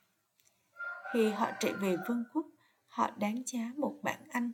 khi 1.16 1.30
họ 1.30 1.52
chạy 1.60 1.74
về 1.74 1.96
vương 2.08 2.24
quốc, 2.34 2.46
họ 2.88 3.12
đáng 3.18 3.44
giá 3.46 3.72
một 3.78 3.96
bản 4.02 4.20
anh. 4.30 4.52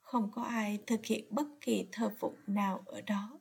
Không 0.00 0.30
có 0.32 0.42
ai 0.42 0.78
thực 0.86 1.04
hiện 1.04 1.24
bất 1.30 1.46
kỳ 1.60 1.88
thờ 1.92 2.10
phụng 2.18 2.36
nào 2.46 2.82
ở 2.86 3.00
đó. 3.00 3.40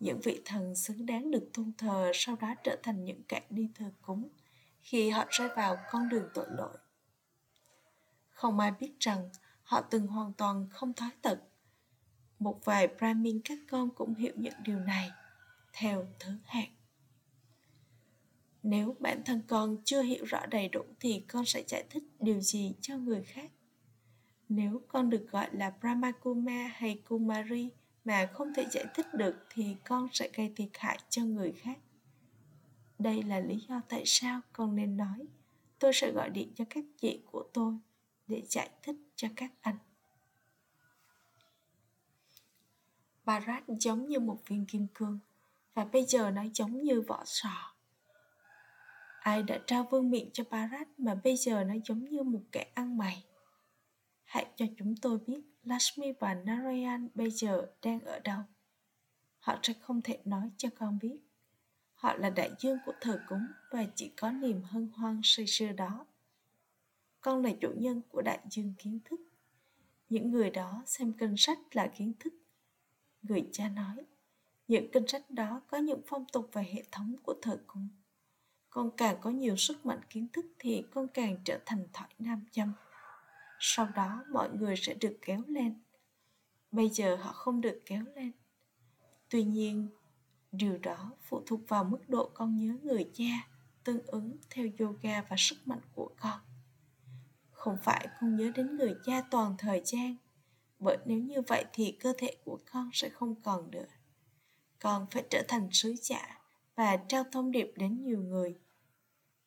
Những 0.00 0.20
vị 0.20 0.42
thần 0.44 0.74
xứng 0.74 1.06
đáng 1.06 1.30
được 1.30 1.50
tôn 1.54 1.72
thờ 1.78 2.10
sau 2.14 2.36
đó 2.36 2.54
trở 2.64 2.76
thành 2.82 3.04
những 3.04 3.22
kẻ 3.28 3.42
đi 3.50 3.70
thờ 3.74 3.92
cúng 4.02 4.28
khi 4.80 5.10
họ 5.10 5.24
rơi 5.30 5.48
vào 5.56 5.76
con 5.90 6.08
đường 6.08 6.28
tội 6.34 6.46
lỗi. 6.50 6.76
Không 8.30 8.58
ai 8.58 8.70
biết 8.70 8.92
rằng 9.00 9.30
họ 9.62 9.80
từng 9.80 10.06
hoàn 10.06 10.32
toàn 10.32 10.66
không 10.70 10.92
thói 10.92 11.10
tật. 11.22 11.38
Một 12.38 12.64
vài 12.64 12.88
brahmin 12.88 13.40
các 13.44 13.58
con 13.70 13.90
cũng 13.90 14.14
hiểu 14.14 14.32
những 14.36 14.62
điều 14.64 14.78
này. 14.78 15.10
Theo 15.72 16.06
thứ 16.18 16.32
hạng 16.44 16.75
nếu 18.68 18.96
bản 19.00 19.22
thân 19.24 19.42
con 19.46 19.76
chưa 19.84 20.02
hiểu 20.02 20.24
rõ 20.24 20.46
đầy 20.46 20.68
đủ 20.68 20.80
thì 21.00 21.24
con 21.28 21.44
sẽ 21.44 21.64
giải 21.68 21.84
thích 21.90 22.04
điều 22.20 22.40
gì 22.40 22.74
cho 22.80 22.96
người 22.96 23.22
khác. 23.22 23.50
Nếu 24.48 24.82
con 24.88 25.10
được 25.10 25.26
gọi 25.30 25.48
là 25.52 25.72
brahmakuma 25.80 26.70
hay 26.74 27.02
kumari 27.08 27.68
mà 28.04 28.28
không 28.32 28.54
thể 28.54 28.66
giải 28.70 28.84
thích 28.94 29.06
được 29.14 29.34
thì 29.50 29.76
con 29.84 30.08
sẽ 30.12 30.30
gây 30.34 30.52
thiệt 30.56 30.68
hại 30.74 30.98
cho 31.08 31.24
người 31.24 31.52
khác. 31.52 31.78
Đây 32.98 33.22
là 33.22 33.40
lý 33.40 33.64
do 33.68 33.80
tại 33.88 34.02
sao 34.06 34.40
con 34.52 34.76
nên 34.76 34.96
nói, 34.96 35.26
tôi 35.78 35.92
sẽ 35.94 36.12
gọi 36.12 36.30
điện 36.30 36.52
cho 36.54 36.64
các 36.70 36.84
chị 37.00 37.20
của 37.30 37.44
tôi 37.52 37.74
để 38.26 38.42
giải 38.48 38.70
thích 38.82 38.96
cho 39.16 39.28
các 39.36 39.52
anh. 39.60 39.78
Barat 43.24 43.64
giống 43.80 44.08
như 44.08 44.20
một 44.20 44.38
viên 44.46 44.66
kim 44.66 44.86
cương 44.94 45.18
và 45.74 45.84
bây 45.84 46.04
giờ 46.04 46.30
nó 46.30 46.42
giống 46.54 46.82
như 46.82 47.00
vỏ 47.00 47.22
sò. 47.24 47.75
Ai 49.26 49.42
đã 49.42 49.58
trao 49.66 49.84
vương 49.90 50.10
miệng 50.10 50.30
cho 50.32 50.44
Barat 50.50 50.88
mà 50.98 51.14
bây 51.24 51.36
giờ 51.36 51.64
nó 51.64 51.74
giống 51.84 52.04
như 52.04 52.22
một 52.22 52.40
kẻ 52.52 52.70
ăn 52.74 52.98
mày. 52.98 53.24
Hãy 54.24 54.46
cho 54.56 54.66
chúng 54.78 54.94
tôi 55.02 55.18
biết 55.26 55.40
Lashmi 55.62 56.12
và 56.20 56.34
Narayan 56.34 57.08
bây 57.14 57.30
giờ 57.30 57.66
đang 57.82 58.00
ở 58.00 58.18
đâu. 58.18 58.40
Họ 59.38 59.58
sẽ 59.62 59.72
không 59.80 60.02
thể 60.02 60.18
nói 60.24 60.50
cho 60.56 60.68
con 60.78 60.98
biết. 61.02 61.18
Họ 61.94 62.14
là 62.14 62.30
đại 62.30 62.50
dương 62.58 62.78
của 62.86 62.92
thờ 63.00 63.20
cúng 63.28 63.46
và 63.70 63.86
chỉ 63.94 64.12
có 64.16 64.30
niềm 64.30 64.62
hân 64.62 64.88
hoan 64.94 65.20
say 65.24 65.46
sưa 65.46 65.72
đó. 65.72 66.06
Con 67.20 67.44
là 67.44 67.50
chủ 67.60 67.72
nhân 67.76 68.02
của 68.08 68.22
đại 68.22 68.40
dương 68.50 68.74
kiến 68.78 69.00
thức. 69.04 69.20
Những 70.08 70.30
người 70.30 70.50
đó 70.50 70.82
xem 70.86 71.12
kinh 71.12 71.34
sách 71.36 71.58
là 71.72 71.86
kiến 71.86 72.12
thức. 72.20 72.34
Người 73.22 73.48
cha 73.52 73.68
nói, 73.68 74.04
những 74.68 74.90
kinh 74.92 75.06
sách 75.06 75.30
đó 75.30 75.60
có 75.66 75.78
những 75.78 76.00
phong 76.06 76.24
tục 76.32 76.48
và 76.52 76.62
hệ 76.62 76.82
thống 76.92 77.16
của 77.22 77.34
thờ 77.42 77.60
cúng. 77.66 77.88
Con 78.70 78.90
càng 78.96 79.16
có 79.20 79.30
nhiều 79.30 79.56
sức 79.56 79.86
mạnh 79.86 80.00
kiến 80.10 80.28
thức 80.32 80.46
thì 80.58 80.84
con 80.94 81.08
càng 81.08 81.36
trở 81.44 81.60
thành 81.66 81.86
thỏi 81.92 82.08
nam 82.18 82.44
châm. 82.50 82.72
Sau 83.58 83.88
đó, 83.94 84.24
mọi 84.32 84.50
người 84.50 84.76
sẽ 84.76 84.94
được 84.94 85.18
kéo 85.22 85.42
lên. 85.46 85.82
Bây 86.70 86.88
giờ 86.88 87.16
họ 87.16 87.32
không 87.32 87.60
được 87.60 87.82
kéo 87.86 88.04
lên. 88.14 88.32
Tuy 89.28 89.44
nhiên, 89.44 89.88
điều 90.52 90.78
đó 90.78 91.12
phụ 91.20 91.42
thuộc 91.46 91.60
vào 91.68 91.84
mức 91.84 92.08
độ 92.08 92.30
con 92.34 92.56
nhớ 92.56 92.76
người 92.82 93.10
cha 93.14 93.48
tương 93.84 94.06
ứng 94.06 94.36
theo 94.50 94.66
yoga 94.78 95.22
và 95.22 95.36
sức 95.38 95.56
mạnh 95.64 95.80
của 95.94 96.10
con. 96.20 96.40
Không 97.50 97.76
phải 97.82 98.08
con 98.20 98.36
nhớ 98.36 98.52
đến 98.54 98.76
người 98.76 98.94
cha 99.04 99.22
toàn 99.30 99.54
thời 99.58 99.82
gian, 99.84 100.16
bởi 100.78 100.98
nếu 101.06 101.18
như 101.18 101.42
vậy 101.46 101.64
thì 101.72 101.96
cơ 102.00 102.12
thể 102.18 102.36
của 102.44 102.58
con 102.72 102.90
sẽ 102.92 103.08
không 103.08 103.34
còn 103.42 103.70
nữa. 103.70 103.86
Con 104.78 105.06
phải 105.10 105.24
trở 105.30 105.42
thành 105.48 105.68
sứ 105.72 105.94
giả 106.02 106.38
và 106.76 106.96
trao 106.96 107.24
thông 107.32 107.50
điệp 107.50 107.72
đến 107.76 108.02
nhiều 108.02 108.22
người. 108.22 108.58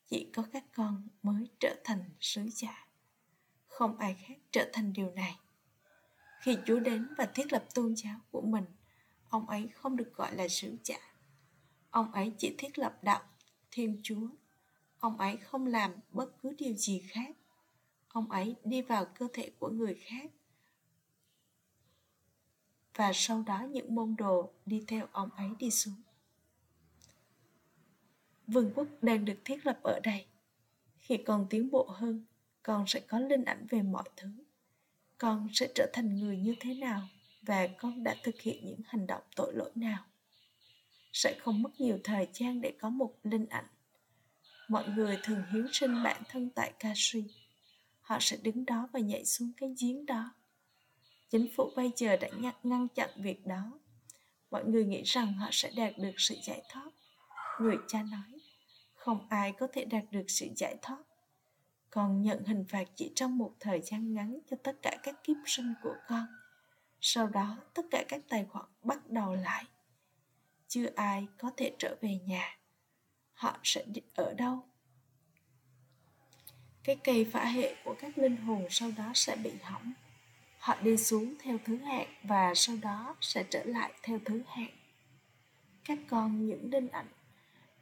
Chỉ 0.07 0.29
có 0.33 0.43
các 0.53 0.65
con 0.75 1.07
mới 1.23 1.47
trở 1.59 1.75
thành 1.83 2.03
sứ 2.19 2.49
giả. 2.49 2.87
Không 3.67 3.97
ai 3.97 4.13
khác 4.13 4.35
trở 4.51 4.69
thành 4.73 4.93
điều 4.93 5.11
này. 5.11 5.39
Khi 6.41 6.57
chúa 6.65 6.79
đến 6.79 7.07
và 7.17 7.25
thiết 7.25 7.53
lập 7.53 7.65
tôn 7.73 7.95
giáo 7.95 8.19
của 8.31 8.41
mình, 8.41 8.65
ông 9.29 9.49
ấy 9.49 9.67
không 9.73 9.97
được 9.97 10.13
gọi 10.15 10.35
là 10.35 10.47
sứ 10.47 10.77
giả. 10.83 10.99
Ông 11.89 12.11
ấy 12.11 12.33
chỉ 12.37 12.55
thiết 12.57 12.79
lập 12.79 13.03
đạo, 13.03 13.21
thiên 13.71 13.99
chúa. 14.03 14.27
Ông 14.99 15.17
ấy 15.17 15.37
không 15.37 15.67
làm 15.67 15.91
bất 16.11 16.41
cứ 16.41 16.55
điều 16.57 16.73
gì 16.73 17.03
khác. 17.07 17.35
Ông 18.07 18.31
ấy 18.31 18.55
đi 18.63 18.81
vào 18.81 19.05
cơ 19.05 19.27
thể 19.33 19.51
của 19.59 19.69
người 19.69 19.99
khác. 20.03 20.31
Và 22.95 23.11
sau 23.13 23.43
đó 23.43 23.61
những 23.61 23.95
môn 23.95 24.15
đồ 24.15 24.51
đi 24.65 24.83
theo 24.87 25.07
ông 25.11 25.29
ấy 25.29 25.49
đi 25.59 25.71
xuống 25.71 26.01
vương 28.51 28.71
quốc 28.75 28.87
đang 29.01 29.25
được 29.25 29.37
thiết 29.45 29.65
lập 29.65 29.79
ở 29.83 29.99
đây. 30.03 30.25
Khi 30.97 31.17
còn 31.17 31.47
tiến 31.49 31.71
bộ 31.71 31.83
hơn, 31.83 32.25
con 32.63 32.87
sẽ 32.87 32.99
có 32.99 33.19
linh 33.19 33.45
ảnh 33.45 33.67
về 33.69 33.81
mọi 33.81 34.09
thứ. 34.17 34.29
Con 35.17 35.47
sẽ 35.53 35.67
trở 35.75 35.89
thành 35.93 36.15
người 36.15 36.37
như 36.37 36.55
thế 36.59 36.73
nào 36.73 37.07
và 37.41 37.67
con 37.77 38.03
đã 38.03 38.15
thực 38.23 38.41
hiện 38.41 38.65
những 38.65 38.81
hành 38.85 39.07
động 39.07 39.23
tội 39.35 39.53
lỗi 39.55 39.71
nào? 39.75 40.05
Sẽ 41.13 41.39
không 41.39 41.61
mất 41.61 41.81
nhiều 41.81 41.99
thời 42.03 42.27
gian 42.33 42.61
để 42.61 42.73
có 42.79 42.89
một 42.89 43.15
linh 43.23 43.45
ảnh. 43.49 43.67
Mọi 44.67 44.89
người 44.89 45.17
thường 45.23 45.43
hiếu 45.53 45.67
sinh 45.71 46.03
bản 46.03 46.23
thân 46.29 46.49
tại 46.55 46.73
kashi 46.79 47.23
họ 48.09 48.17
sẽ 48.21 48.37
đứng 48.43 48.65
đó 48.65 48.89
và 48.93 48.99
nhảy 48.99 49.25
xuống 49.25 49.51
cái 49.57 49.75
giếng 49.81 50.05
đó. 50.05 50.31
Chính 51.29 51.47
phủ 51.55 51.71
bây 51.75 51.91
giờ 51.95 52.17
đã 52.17 52.29
nhắc 52.37 52.55
ngăn 52.63 52.87
chặn 52.87 53.09
việc 53.15 53.47
đó. 53.47 53.79
Mọi 54.51 54.65
người 54.65 54.85
nghĩ 54.85 55.03
rằng 55.05 55.33
họ 55.33 55.49
sẽ 55.51 55.71
đạt 55.75 55.97
được 55.97 56.11
sự 56.17 56.35
giải 56.43 56.61
thoát. 56.69 56.89
Người 57.61 57.75
cha 57.87 58.03
nói 58.03 58.38
không 58.99 59.27
ai 59.29 59.51
có 59.51 59.67
thể 59.73 59.85
đạt 59.85 60.03
được 60.11 60.25
sự 60.27 60.47
giải 60.55 60.75
thoát. 60.81 60.97
Con 61.89 62.21
nhận 62.21 62.43
hình 62.45 62.65
phạt 62.69 62.87
chỉ 62.95 63.11
trong 63.15 63.37
một 63.37 63.55
thời 63.59 63.81
gian 63.81 64.13
ngắn 64.13 64.39
cho 64.49 64.57
tất 64.63 64.81
cả 64.81 64.97
các 65.03 65.23
kiếp 65.23 65.35
sinh 65.45 65.73
của 65.83 65.95
con. 66.07 66.27
Sau 67.01 67.27
đó, 67.27 67.57
tất 67.73 67.85
cả 67.91 68.03
các 68.07 68.21
tài 68.29 68.45
khoản 68.45 68.65
bắt 68.83 69.09
đầu 69.09 69.35
lại. 69.35 69.65
Chưa 70.67 70.89
ai 70.95 71.27
có 71.37 71.51
thể 71.57 71.75
trở 71.79 71.95
về 72.01 72.19
nhà. 72.25 72.57
Họ 73.33 73.59
sẽ 73.63 73.85
ở 74.15 74.33
đâu? 74.33 74.63
Cái 76.83 76.95
cây 77.03 77.25
phả 77.25 77.45
hệ 77.45 77.75
của 77.83 77.95
các 77.99 78.17
linh 78.17 78.37
hồn 78.37 78.67
sau 78.69 78.91
đó 78.97 79.11
sẽ 79.13 79.35
bị 79.35 79.51
hỏng. 79.63 79.93
Họ 80.59 80.75
đi 80.81 80.97
xuống 80.97 81.35
theo 81.39 81.57
thứ 81.65 81.77
hạng 81.77 82.07
và 82.23 82.53
sau 82.55 82.77
đó 82.81 83.15
sẽ 83.21 83.43
trở 83.49 83.63
lại 83.63 83.93
theo 84.03 84.19
thứ 84.25 84.43
hạng. 84.47 84.71
Các 85.83 85.99
con, 86.09 86.47
những 86.47 86.69
đinh 86.69 86.89
ảnh 86.89 87.07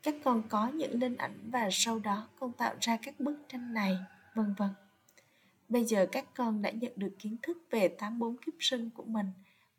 các 0.03 0.15
con 0.23 0.43
có 0.49 0.67
những 0.67 0.99
linh 0.99 1.17
ảnh 1.17 1.49
và 1.51 1.69
sau 1.71 1.99
đó 1.99 2.27
con 2.39 2.51
tạo 2.51 2.75
ra 2.81 2.97
các 3.01 3.19
bức 3.19 3.37
tranh 3.47 3.73
này, 3.73 3.97
vân 4.35 4.53
vân. 4.57 4.69
Bây 5.69 5.85
giờ 5.85 6.07
các 6.11 6.25
con 6.35 6.61
đã 6.61 6.71
nhận 6.71 6.91
được 6.95 7.15
kiến 7.19 7.37
thức 7.41 7.57
về 7.71 7.87
84 7.87 8.37
kiếp 8.37 8.53
sinh 8.59 8.89
của 8.89 9.03
mình 9.03 9.31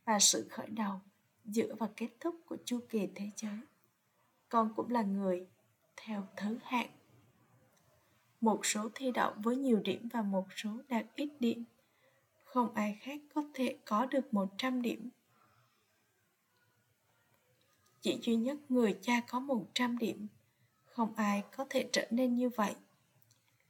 và 0.04 0.18
sự 0.18 0.48
khởi 0.50 0.66
đầu 0.66 1.00
giữa 1.44 1.74
và 1.78 1.88
kết 1.96 2.08
thúc 2.20 2.36
của 2.46 2.56
chu 2.64 2.80
kỳ 2.88 3.08
thế 3.14 3.30
giới. 3.36 3.58
Con 4.48 4.72
cũng 4.76 4.90
là 4.90 5.02
người 5.02 5.46
theo 5.96 6.26
thứ 6.36 6.58
hạng. 6.62 6.90
Một 8.40 8.66
số 8.66 8.88
thi 8.94 9.10
đậu 9.14 9.32
với 9.36 9.56
nhiều 9.56 9.80
điểm 9.84 10.08
và 10.12 10.22
một 10.22 10.46
số 10.56 10.70
đạt 10.88 11.06
ít 11.14 11.28
điểm. 11.40 11.64
Không 12.44 12.74
ai 12.74 12.98
khác 13.00 13.20
có 13.34 13.44
thể 13.54 13.78
có 13.84 14.06
được 14.06 14.34
100 14.34 14.82
điểm. 14.82 15.10
Chỉ 18.00 18.18
duy 18.22 18.36
nhất 18.36 18.56
người 18.68 18.98
cha 19.02 19.20
có 19.20 19.40
100 19.40 19.98
điểm. 19.98 20.26
Không 20.84 21.14
ai 21.14 21.42
có 21.56 21.66
thể 21.70 21.88
trở 21.92 22.06
nên 22.10 22.36
như 22.36 22.48
vậy. 22.48 22.74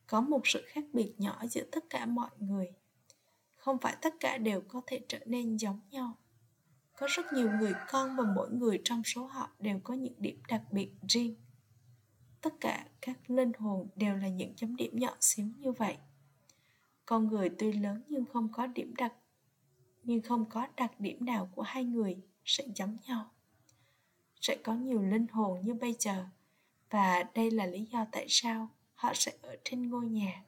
Có 0.07 0.21
một 0.21 0.41
sự 0.45 0.65
khác 0.67 0.85
biệt 0.93 1.13
nhỏ 1.19 1.47
giữa 1.47 1.65
tất 1.73 1.85
cả 1.91 2.07
mọi 2.07 2.31
người. 2.39 2.73
Không 3.57 3.79
phải 3.79 3.97
tất 4.03 4.15
cả 4.21 4.39
đều 4.39 4.61
có 4.61 4.83
thể 4.87 5.01
trở 5.09 5.19
nên 5.27 5.57
giống 5.57 5.81
nhau. 5.91 6.15
Có 6.97 7.07
rất 7.11 7.33
nhiều 7.33 7.51
người 7.61 7.73
con 7.89 8.17
và 8.17 8.25
mỗi 8.37 8.51
người 8.51 8.81
trong 8.85 9.03
số 9.05 9.27
họ 9.27 9.51
đều 9.59 9.81
có 9.85 9.95
những 9.95 10.15
điểm 10.19 10.43
đặc 10.49 10.63
biệt 10.73 10.91
riêng. 11.09 11.35
Tất 12.41 12.55
cả 12.61 12.87
các 13.01 13.31
linh 13.31 13.53
hồn 13.59 13.89
đều 13.97 14.17
là 14.17 14.29
những 14.29 14.55
chấm 14.57 14.77
điểm 14.77 14.99
nhỏ 14.99 15.17
xíu 15.21 15.47
như 15.59 15.73
vậy 15.73 15.97
con 17.09 17.29
người 17.29 17.51
tuy 17.59 17.73
lớn 17.73 18.03
nhưng 18.09 18.25
không 18.33 18.49
có 18.53 18.67
điểm 18.67 18.95
đặc, 18.97 19.13
nhưng 20.03 20.23
không 20.23 20.45
có 20.51 20.67
đặc 20.77 21.01
điểm 21.01 21.25
nào 21.25 21.51
của 21.55 21.63
hai 21.63 21.85
người 21.85 22.17
sẽ 22.45 22.65
giống 22.75 22.97
nhau 23.07 23.31
sẽ 24.41 24.57
có 24.65 24.75
nhiều 24.75 25.03
linh 25.03 25.27
hồn 25.27 25.61
như 25.65 25.75
bây 25.75 25.97
giờ, 25.99 26.25
và 26.91 27.25
đây 27.35 27.51
là 27.51 27.67
lý 27.67 27.85
do 27.85 28.07
tại 28.13 28.27
sao 28.29 28.69
họ 28.95 29.13
sẽ 29.15 29.33
ở 29.43 29.57
trên 29.65 29.91
ngôi 29.91 30.07
nhà. 30.07 30.45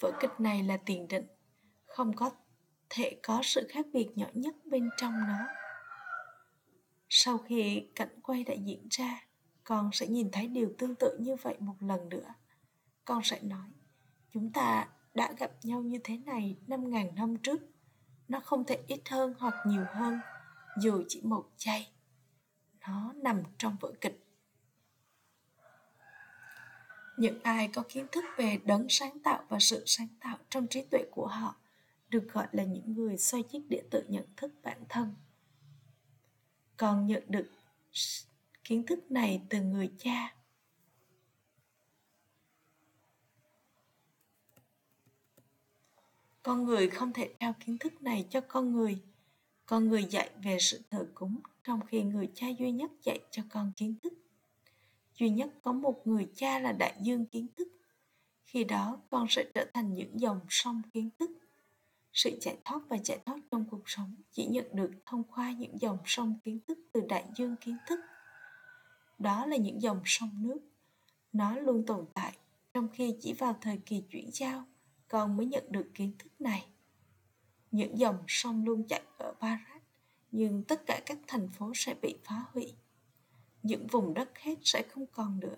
Vở 0.00 0.12
kịch 0.20 0.30
này 0.38 0.62
là 0.62 0.76
tiền 0.76 1.08
định, 1.08 1.26
không 1.86 2.16
có 2.16 2.30
thể 2.90 3.20
có 3.22 3.40
sự 3.42 3.66
khác 3.70 3.86
biệt 3.92 4.08
nhỏ 4.14 4.26
nhất 4.34 4.54
bên 4.64 4.90
trong 4.96 5.12
nó. 5.12 5.46
Sau 7.08 7.38
khi 7.38 7.88
cảnh 7.94 8.20
quay 8.22 8.44
đã 8.44 8.54
diễn 8.54 8.88
ra, 8.90 9.26
con 9.64 9.90
sẽ 9.92 10.06
nhìn 10.06 10.30
thấy 10.30 10.46
điều 10.46 10.74
tương 10.78 10.94
tự 10.94 11.18
như 11.20 11.36
vậy 11.36 11.56
một 11.60 11.76
lần 11.80 12.08
nữa. 12.08 12.34
Con 13.04 13.20
sẽ 13.24 13.40
nói, 13.42 13.68
chúng 14.32 14.52
ta 14.52 14.88
đã 15.14 15.32
gặp 15.38 15.52
nhau 15.62 15.82
như 15.82 15.98
thế 16.04 16.16
này 16.16 16.56
năm 16.66 16.90
ngàn 16.90 17.14
năm 17.14 17.36
trước 17.36 17.60
nó 18.28 18.40
không 18.40 18.64
thể 18.64 18.84
ít 18.86 19.00
hơn 19.08 19.34
hoặc 19.38 19.54
nhiều 19.66 19.84
hơn 19.94 20.20
dù 20.80 21.02
chỉ 21.08 21.20
một 21.24 21.50
giây. 21.56 21.86
Nó 22.80 23.12
nằm 23.12 23.42
trong 23.58 23.76
vở 23.80 23.92
kịch. 24.00 24.22
Những 27.16 27.42
ai 27.42 27.68
có 27.68 27.82
kiến 27.88 28.06
thức 28.12 28.24
về 28.36 28.60
đấng 28.64 28.86
sáng 28.88 29.18
tạo 29.18 29.44
và 29.48 29.58
sự 29.60 29.82
sáng 29.86 30.08
tạo 30.20 30.38
trong 30.50 30.66
trí 30.66 30.82
tuệ 30.82 31.04
của 31.10 31.26
họ 31.26 31.56
được 32.08 32.32
gọi 32.32 32.46
là 32.52 32.64
những 32.64 32.94
người 32.94 33.18
xoay 33.18 33.42
chiếc 33.42 33.68
đĩa 33.68 33.82
tự 33.90 34.04
nhận 34.08 34.24
thức 34.36 34.52
bản 34.62 34.84
thân. 34.88 35.14
Còn 36.76 37.06
nhận 37.06 37.22
được 37.28 37.50
kiến 38.64 38.86
thức 38.86 39.10
này 39.10 39.42
từ 39.48 39.60
người 39.60 39.92
cha 39.98 40.35
con 46.46 46.64
người 46.64 46.88
không 46.88 47.12
thể 47.12 47.34
trao 47.40 47.54
kiến 47.66 47.78
thức 47.78 48.02
này 48.02 48.26
cho 48.30 48.40
con 48.40 48.72
người. 48.72 48.98
Con 49.66 49.88
người 49.88 50.04
dạy 50.04 50.30
về 50.42 50.56
sự 50.60 50.80
thờ 50.90 51.06
cúng 51.14 51.40
trong 51.64 51.80
khi 51.86 52.02
người 52.02 52.28
cha 52.34 52.46
duy 52.58 52.70
nhất 52.70 52.90
dạy 53.02 53.18
cho 53.30 53.42
con 53.48 53.72
kiến 53.76 53.94
thức. 54.02 54.12
Duy 55.14 55.30
nhất 55.30 55.50
có 55.62 55.72
một 55.72 56.06
người 56.06 56.28
cha 56.34 56.58
là 56.58 56.72
đại 56.72 56.94
dương 57.02 57.26
kiến 57.26 57.46
thức. 57.56 57.68
Khi 58.44 58.64
đó, 58.64 58.98
con 59.10 59.26
sẽ 59.30 59.44
trở 59.54 59.66
thành 59.74 59.94
những 59.94 60.20
dòng 60.20 60.40
sông 60.48 60.82
kiến 60.92 61.10
thức. 61.18 61.30
Sự 62.12 62.38
giải 62.40 62.56
thoát 62.64 62.80
và 62.88 62.96
giải 63.04 63.18
thoát 63.26 63.36
trong 63.50 63.64
cuộc 63.70 63.82
sống 63.86 64.14
chỉ 64.32 64.46
nhận 64.46 64.64
được 64.72 64.90
thông 65.06 65.22
qua 65.24 65.52
những 65.52 65.80
dòng 65.80 65.98
sông 66.04 66.38
kiến 66.44 66.60
thức 66.68 66.78
từ 66.92 67.00
đại 67.08 67.24
dương 67.36 67.56
kiến 67.60 67.76
thức. 67.88 68.00
Đó 69.18 69.46
là 69.46 69.56
những 69.56 69.82
dòng 69.82 70.00
sông 70.04 70.30
nước. 70.42 70.58
Nó 71.32 71.56
luôn 71.56 71.86
tồn 71.86 72.04
tại 72.14 72.32
trong 72.74 72.88
khi 72.92 73.16
chỉ 73.20 73.32
vào 73.32 73.56
thời 73.60 73.78
kỳ 73.86 74.02
chuyển 74.10 74.30
giao 74.32 74.64
con 75.08 75.36
mới 75.36 75.46
nhận 75.46 75.64
được 75.70 75.90
kiến 75.94 76.12
thức 76.18 76.40
này. 76.40 76.66
Những 77.70 77.98
dòng 77.98 78.24
sông 78.28 78.64
luôn 78.64 78.88
chạy 78.88 79.02
ở 79.18 79.34
Barat, 79.40 79.82
nhưng 80.32 80.64
tất 80.64 80.86
cả 80.86 81.00
các 81.06 81.18
thành 81.26 81.48
phố 81.48 81.72
sẽ 81.74 81.94
bị 82.02 82.18
phá 82.24 82.44
hủy. 82.52 82.74
Những 83.62 83.86
vùng 83.86 84.14
đất 84.14 84.38
hết 84.38 84.54
sẽ 84.62 84.82
không 84.90 85.06
còn 85.06 85.40
nữa. 85.40 85.56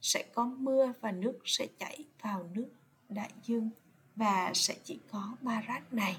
Sẽ 0.00 0.30
có 0.34 0.44
mưa 0.44 0.92
và 1.00 1.12
nước 1.12 1.38
sẽ 1.44 1.66
chảy 1.78 2.04
vào 2.20 2.50
nước 2.52 2.68
đại 3.08 3.32
dương, 3.42 3.70
và 4.16 4.52
sẽ 4.54 4.78
chỉ 4.84 5.00
có 5.10 5.36
Barat 5.40 5.92
này. 5.92 6.16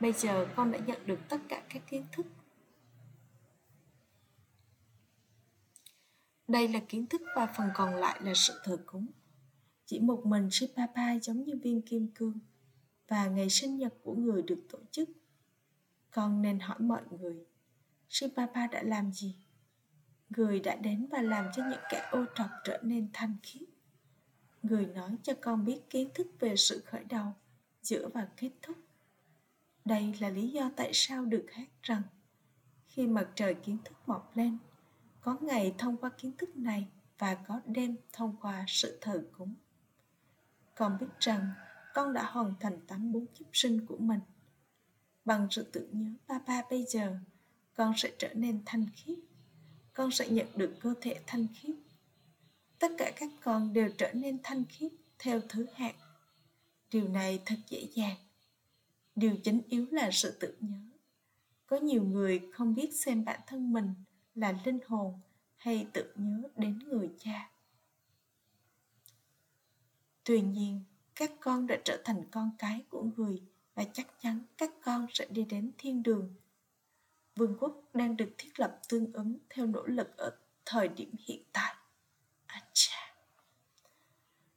Bây 0.00 0.12
giờ 0.12 0.48
con 0.56 0.72
đã 0.72 0.78
nhận 0.78 1.06
được 1.06 1.18
tất 1.28 1.38
cả 1.48 1.62
các 1.68 1.82
kiến 1.90 2.06
thức. 2.12 2.26
Đây 6.48 6.68
là 6.68 6.80
kiến 6.88 7.06
thức 7.06 7.22
và 7.36 7.46
phần 7.46 7.68
còn 7.74 7.94
lại 7.94 8.20
là 8.22 8.32
sự 8.34 8.60
thờ 8.64 8.78
cúng. 8.86 9.06
Chỉ 9.86 10.00
một 10.00 10.26
mình 10.26 10.50
Shipapa 10.50 11.18
giống 11.22 11.44
như 11.44 11.54
viên 11.62 11.82
kim 11.82 12.08
cương 12.14 12.38
và 13.08 13.26
ngày 13.26 13.50
sinh 13.50 13.76
nhật 13.76 13.94
của 14.02 14.14
người 14.14 14.42
được 14.42 14.66
tổ 14.70 14.78
chức. 14.90 15.08
Con 16.10 16.42
nên 16.42 16.60
hỏi 16.60 16.80
mọi 16.80 17.02
người, 17.10 17.46
Shipapa 18.08 18.66
đã 18.66 18.82
làm 18.82 19.12
gì? 19.12 19.36
Người 20.30 20.60
đã 20.60 20.76
đến 20.76 21.06
và 21.10 21.22
làm 21.22 21.46
cho 21.56 21.62
những 21.70 21.80
kẻ 21.90 22.08
ô 22.10 22.24
trọc 22.34 22.50
trở 22.64 22.80
nên 22.82 23.08
thanh 23.12 23.36
khiết. 23.42 23.68
Người 24.62 24.86
nói 24.86 25.16
cho 25.22 25.32
con 25.40 25.64
biết 25.64 25.90
kiến 25.90 26.08
thức 26.14 26.26
về 26.40 26.56
sự 26.56 26.82
khởi 26.86 27.04
đầu, 27.04 27.32
giữa 27.82 28.08
và 28.08 28.28
kết 28.36 28.50
thúc. 28.62 28.76
Đây 29.84 30.14
là 30.20 30.28
lý 30.28 30.48
do 30.48 30.70
tại 30.76 30.90
sao 30.92 31.24
được 31.24 31.46
hát 31.52 31.68
rằng 31.82 32.02
khi 32.86 33.06
mặt 33.06 33.28
trời 33.34 33.54
kiến 33.54 33.78
thức 33.84 33.94
mọc 34.06 34.36
lên, 34.36 34.58
có 35.20 35.38
ngày 35.40 35.74
thông 35.78 35.96
qua 35.96 36.10
kiến 36.18 36.32
thức 36.38 36.56
này 36.56 36.86
và 37.18 37.34
có 37.34 37.60
đêm 37.66 37.96
thông 38.12 38.36
qua 38.40 38.64
sự 38.68 38.98
thờ 39.00 39.24
cúng. 39.38 39.54
Con 40.74 40.98
biết 41.00 41.06
rằng 41.20 41.50
con 41.94 42.12
đã 42.12 42.22
hoàn 42.30 42.54
thành 42.60 42.80
tám 42.86 43.12
bốn 43.12 43.26
kiếp 43.26 43.46
sinh 43.52 43.86
của 43.86 43.96
mình. 43.96 44.20
Bằng 45.24 45.48
sự 45.50 45.62
tự 45.72 45.88
nhớ 45.92 46.10
ba 46.28 46.38
ba 46.46 46.62
bây 46.70 46.84
giờ, 46.88 47.16
con 47.74 47.92
sẽ 47.96 48.12
trở 48.18 48.34
nên 48.34 48.62
thanh 48.66 48.86
khiết. 48.94 49.18
Con 49.92 50.10
sẽ 50.10 50.28
nhận 50.28 50.46
được 50.56 50.76
cơ 50.80 50.94
thể 51.00 51.20
thanh 51.26 51.46
khiết. 51.54 51.76
Tất 52.78 52.92
cả 52.98 53.12
các 53.16 53.30
con 53.42 53.72
đều 53.72 53.88
trở 53.98 54.12
nên 54.12 54.38
thanh 54.42 54.64
khiết 54.68 54.92
theo 55.18 55.40
thứ 55.48 55.66
hạng. 55.74 55.94
Điều 56.90 57.08
này 57.08 57.42
thật 57.46 57.56
dễ 57.68 57.88
dàng. 57.94 58.16
Điều 59.16 59.36
chính 59.44 59.60
yếu 59.68 59.86
là 59.90 60.10
sự 60.12 60.36
tự 60.40 60.56
nhớ. 60.60 60.78
Có 61.66 61.76
nhiều 61.76 62.02
người 62.04 62.50
không 62.52 62.74
biết 62.74 62.90
xem 62.94 63.24
bản 63.24 63.40
thân 63.46 63.72
mình 63.72 63.94
là 64.34 64.54
linh 64.64 64.78
hồn 64.86 65.20
hay 65.56 65.86
tự 65.92 66.12
nhớ 66.16 66.42
đến 66.56 66.78
người 66.78 67.10
cha 67.18 67.50
tuy 70.24 70.40
nhiên 70.40 70.80
các 71.14 71.32
con 71.40 71.66
đã 71.66 71.76
trở 71.84 72.02
thành 72.04 72.22
con 72.30 72.50
cái 72.58 72.84
của 72.88 73.02
người 73.16 73.42
và 73.74 73.84
chắc 73.92 74.06
chắn 74.20 74.40
các 74.58 74.70
con 74.82 75.06
sẽ 75.12 75.26
đi 75.30 75.44
đến 75.44 75.72
thiên 75.78 76.02
đường. 76.02 76.34
Vương 77.36 77.56
quốc 77.60 77.82
đang 77.94 78.16
được 78.16 78.34
thiết 78.38 78.60
lập 78.60 78.80
tương 78.88 79.12
ứng 79.12 79.38
theo 79.50 79.66
nỗ 79.66 79.86
lực 79.86 80.16
ở 80.16 80.36
thời 80.66 80.88
điểm 80.88 81.10
hiện 81.18 81.42
tại. 81.52 81.74
Acha. 82.46 83.14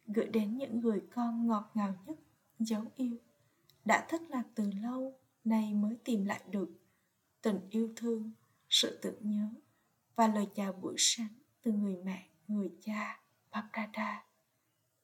gửi 0.06 0.26
đến 0.28 0.58
những 0.58 0.80
người 0.80 1.02
con 1.12 1.48
ngọt 1.48 1.72
ngào 1.74 1.96
nhất 2.06 2.18
dấu 2.60 2.86
yêu 2.96 3.18
đã 3.86 4.06
thất 4.10 4.22
lạc 4.30 4.44
từ 4.56 4.72
lâu 4.84 5.20
nay 5.44 5.74
mới 5.74 5.98
tìm 6.04 6.26
lại 6.26 6.42
được. 6.50 6.70
Tình 7.42 7.60
yêu 7.70 7.94
thương 7.96 8.32
sự 8.70 9.00
tưởng 9.02 9.16
nhớ 9.22 9.50
và 10.16 10.28
lời 10.28 10.48
chào 10.56 10.74
buổi 10.74 10.96
sáng 10.98 11.34
từ 11.62 11.72
người 11.72 11.98
mẹ, 12.04 12.28
người 12.48 12.72
cha, 12.82 13.20
Babrada, 13.52 14.26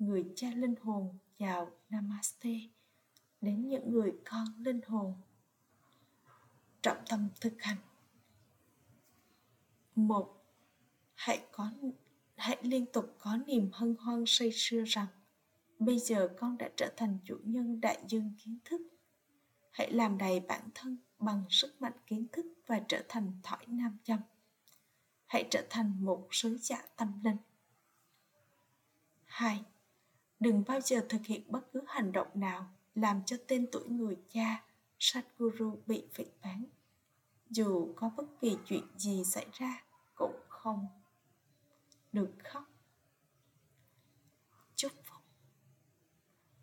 người 0.05 0.25
cha 0.35 0.47
linh 0.55 0.75
hồn 0.81 1.17
chào 1.39 1.71
namaste 1.89 2.59
đến 3.41 3.67
những 3.67 3.91
người 3.91 4.13
con 4.25 4.47
linh 4.57 4.81
hồn. 4.87 5.13
Trọng 6.81 6.97
tâm 7.09 7.29
thực 7.41 7.61
hành. 7.61 7.77
Một, 9.95 10.45
hãy 11.13 11.45
có, 11.51 11.71
hãy 12.35 12.57
liên 12.61 12.85
tục 12.93 13.15
có 13.19 13.37
niềm 13.37 13.69
hân 13.73 13.95
hoan 13.99 14.23
say 14.27 14.51
sưa 14.53 14.83
rằng, 14.87 15.07
bây 15.79 15.99
giờ 15.99 16.29
con 16.39 16.57
đã 16.57 16.69
trở 16.77 16.93
thành 16.97 17.17
chủ 17.25 17.39
nhân 17.43 17.81
đại 17.81 18.03
dương 18.07 18.33
kiến 18.43 18.59
thức. 18.65 18.81
Hãy 19.71 19.91
làm 19.91 20.17
đầy 20.17 20.39
bản 20.39 20.69
thân 20.75 20.97
bằng 21.19 21.43
sức 21.49 21.81
mạnh 21.81 21.93
kiến 22.07 22.27
thức 22.31 22.45
và 22.67 22.81
trở 22.87 23.03
thành 23.09 23.31
thỏi 23.43 23.65
nam 23.67 23.97
châm. 24.03 24.19
Hãy 25.25 25.47
trở 25.51 25.67
thành 25.69 26.05
một 26.05 26.27
sứ 26.31 26.57
giả 26.57 26.81
tâm 26.97 27.19
linh. 27.23 27.37
Hai 29.23 29.63
đừng 30.43 30.63
bao 30.67 30.81
giờ 30.81 31.05
thực 31.09 31.25
hiện 31.25 31.41
bất 31.47 31.71
cứ 31.73 31.81
hành 31.87 32.11
động 32.11 32.27
nào 32.33 32.69
làm 32.95 33.21
cho 33.25 33.37
tên 33.47 33.67
tuổi 33.71 33.89
người 33.89 34.17
cha, 34.29 34.63
Sadhguru 34.99 35.77
bị 35.87 36.07
phỉ 36.13 36.25
bán. 36.41 36.65
Dù 37.49 37.93
có 37.95 38.11
bất 38.17 38.25
kỳ 38.41 38.57
chuyện 38.65 38.83
gì 38.97 39.23
xảy 39.23 39.45
ra, 39.53 39.83
cũng 40.15 40.35
không 40.49 40.87
được 42.11 42.31
khóc. 42.43 42.63
Chúc 44.75 44.91
phúc. 45.03 45.21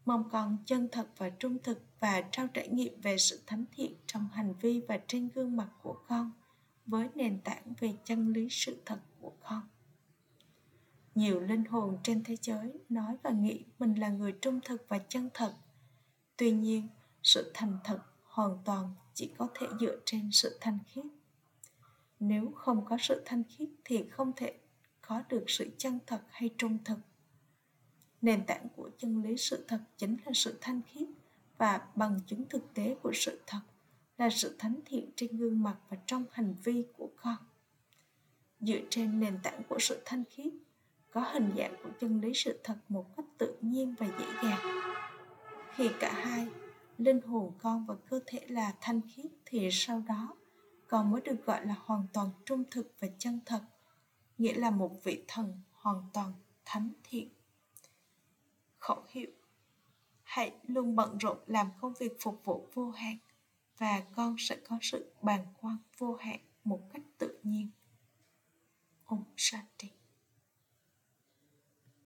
Mong 0.05 0.31
con 0.31 0.57
chân 0.66 0.88
thật 0.93 1.09
và 1.16 1.31
trung 1.31 1.59
thực 1.62 1.83
và 2.01 2.23
trao 2.33 2.47
trải 2.47 2.69
nghiệm 2.69 3.01
về 3.01 3.19
sự 3.19 3.40
thánh 3.47 3.64
thiện 3.73 3.95
trong 4.07 4.29
hành 4.33 4.55
vi 4.61 4.81
và 4.88 5.01
trên 5.07 5.29
gương 5.35 5.57
mặt 5.57 5.69
của 5.83 6.03
con 6.09 6.33
với 6.87 7.09
nền 7.14 7.40
tảng 7.45 7.73
về 7.81 7.95
chân 8.05 8.33
lý 8.33 8.49
sự 8.51 8.83
thật 8.87 9.01
của 9.21 9.33
con 9.40 9.62
nhiều 11.14 11.40
linh 11.40 11.64
hồn 11.64 11.99
trên 12.03 12.25
thế 12.25 12.37
giới 12.42 12.73
nói 12.88 13.16
và 13.23 13.31
nghĩ 13.31 13.64
mình 13.79 13.94
là 13.94 14.09
người 14.09 14.33
trung 14.33 14.61
thực 14.64 14.88
và 14.88 14.99
chân 15.09 15.29
thật. 15.35 15.55
Tuy 16.37 16.51
nhiên, 16.53 16.88
sự 17.23 17.51
thành 17.55 17.79
thật 17.85 17.99
hoàn 18.23 18.59
toàn 18.64 18.94
chỉ 19.14 19.31
có 19.38 19.49
thể 19.55 19.66
dựa 19.81 19.96
trên 20.05 20.31
sự 20.33 20.59
thanh 20.61 20.79
khiết. 20.87 21.05
Nếu 22.20 22.53
không 22.55 22.85
có 22.85 22.96
sự 23.01 23.23
thanh 23.25 23.42
khiết 23.44 23.68
thì 23.85 24.09
không 24.11 24.33
thể 24.37 24.59
có 25.01 25.23
được 25.29 25.44
sự 25.46 25.70
chân 25.79 25.99
thật 26.07 26.20
hay 26.31 26.51
trung 26.59 26.79
thực. 26.85 26.99
Nền 28.23 28.46
tảng 28.46 28.66
của 28.77 28.90
chân 28.99 29.23
lý 29.23 29.37
sự 29.37 29.64
thật 29.68 29.81
chính 29.96 30.16
là 30.25 30.33
sự 30.35 30.59
thanh 30.61 30.81
khiết 30.87 31.09
và 31.59 31.88
bằng 31.94 32.20
chứng 32.27 32.44
thực 32.49 32.75
tế 32.75 32.96
của 33.03 33.12
sự 33.14 33.40
thật 33.46 33.61
là 34.18 34.31
sự 34.31 34.57
thánh 34.59 34.81
thiện 34.87 35.11
trên 35.16 35.37
gương 35.37 35.62
mặt 35.62 35.77
và 35.88 35.96
trong 36.07 36.25
hành 36.33 36.55
vi 36.64 36.85
của 36.96 37.11
con. 37.16 37.37
Dựa 38.61 38.81
trên 38.90 39.20
nền 39.20 39.38
tảng 39.42 39.62
của 39.68 39.79
sự 39.79 40.03
thanh 40.05 40.25
khiết 40.31 40.49
có 41.11 41.20
hình 41.20 41.53
dạng 41.57 41.75
của 41.83 41.90
chân 42.01 42.20
lý 42.20 42.33
sự 42.35 42.61
thật 42.64 42.77
một 42.88 43.16
cách 43.16 43.27
tự 43.38 43.57
nhiên 43.61 43.94
và 43.99 44.07
dễ 44.18 44.27
dàng. 44.42 44.81
Khi 45.75 45.90
cả 46.01 46.12
hai, 46.12 46.49
linh 46.99 47.20
hồn 47.20 47.53
con 47.59 47.87
và 47.87 47.94
cơ 48.11 48.20
thể 48.27 48.46
là 48.49 48.75
thanh 48.81 49.01
khiết 49.09 49.33
thì 49.46 49.68
sau 49.73 50.03
đó 50.09 50.37
con 50.88 51.11
mới 51.11 51.20
được 51.20 51.46
gọi 51.46 51.66
là 51.66 51.75
hoàn 51.85 52.07
toàn 52.12 52.29
trung 52.44 52.64
thực 52.70 52.94
và 53.01 53.09
chân 53.18 53.40
thật, 53.46 53.61
nghĩa 54.38 54.55
là 54.55 54.70
một 54.70 55.05
vị 55.05 55.25
thần 55.29 55.61
hoàn 55.73 56.03
toàn 56.12 56.33
thánh 56.64 56.92
thiện. 57.05 57.29
Khẩu 58.79 59.05
hiệu, 59.09 59.31
hãy 60.23 60.53
luôn 60.62 60.96
bận 60.96 61.18
rộn 61.18 61.38
làm 61.46 61.70
công 61.81 61.94
việc 62.01 62.12
phục 62.20 62.40
vụ 62.44 62.68
vô 62.75 62.90
hạn 62.90 63.16
và 63.79 64.03
con 64.16 64.37
sẽ 64.38 64.57
có 64.68 64.79
sự 64.83 65.12
bàng 65.23 65.46
quan 65.61 65.77
vô 65.99 66.14
hạn 66.14 66.40
một 66.64 66.81
cách 66.92 67.03
tự 67.18 67.38
nhiên. 67.42 67.70
Om 69.05 69.25
Shanti. 69.37 69.99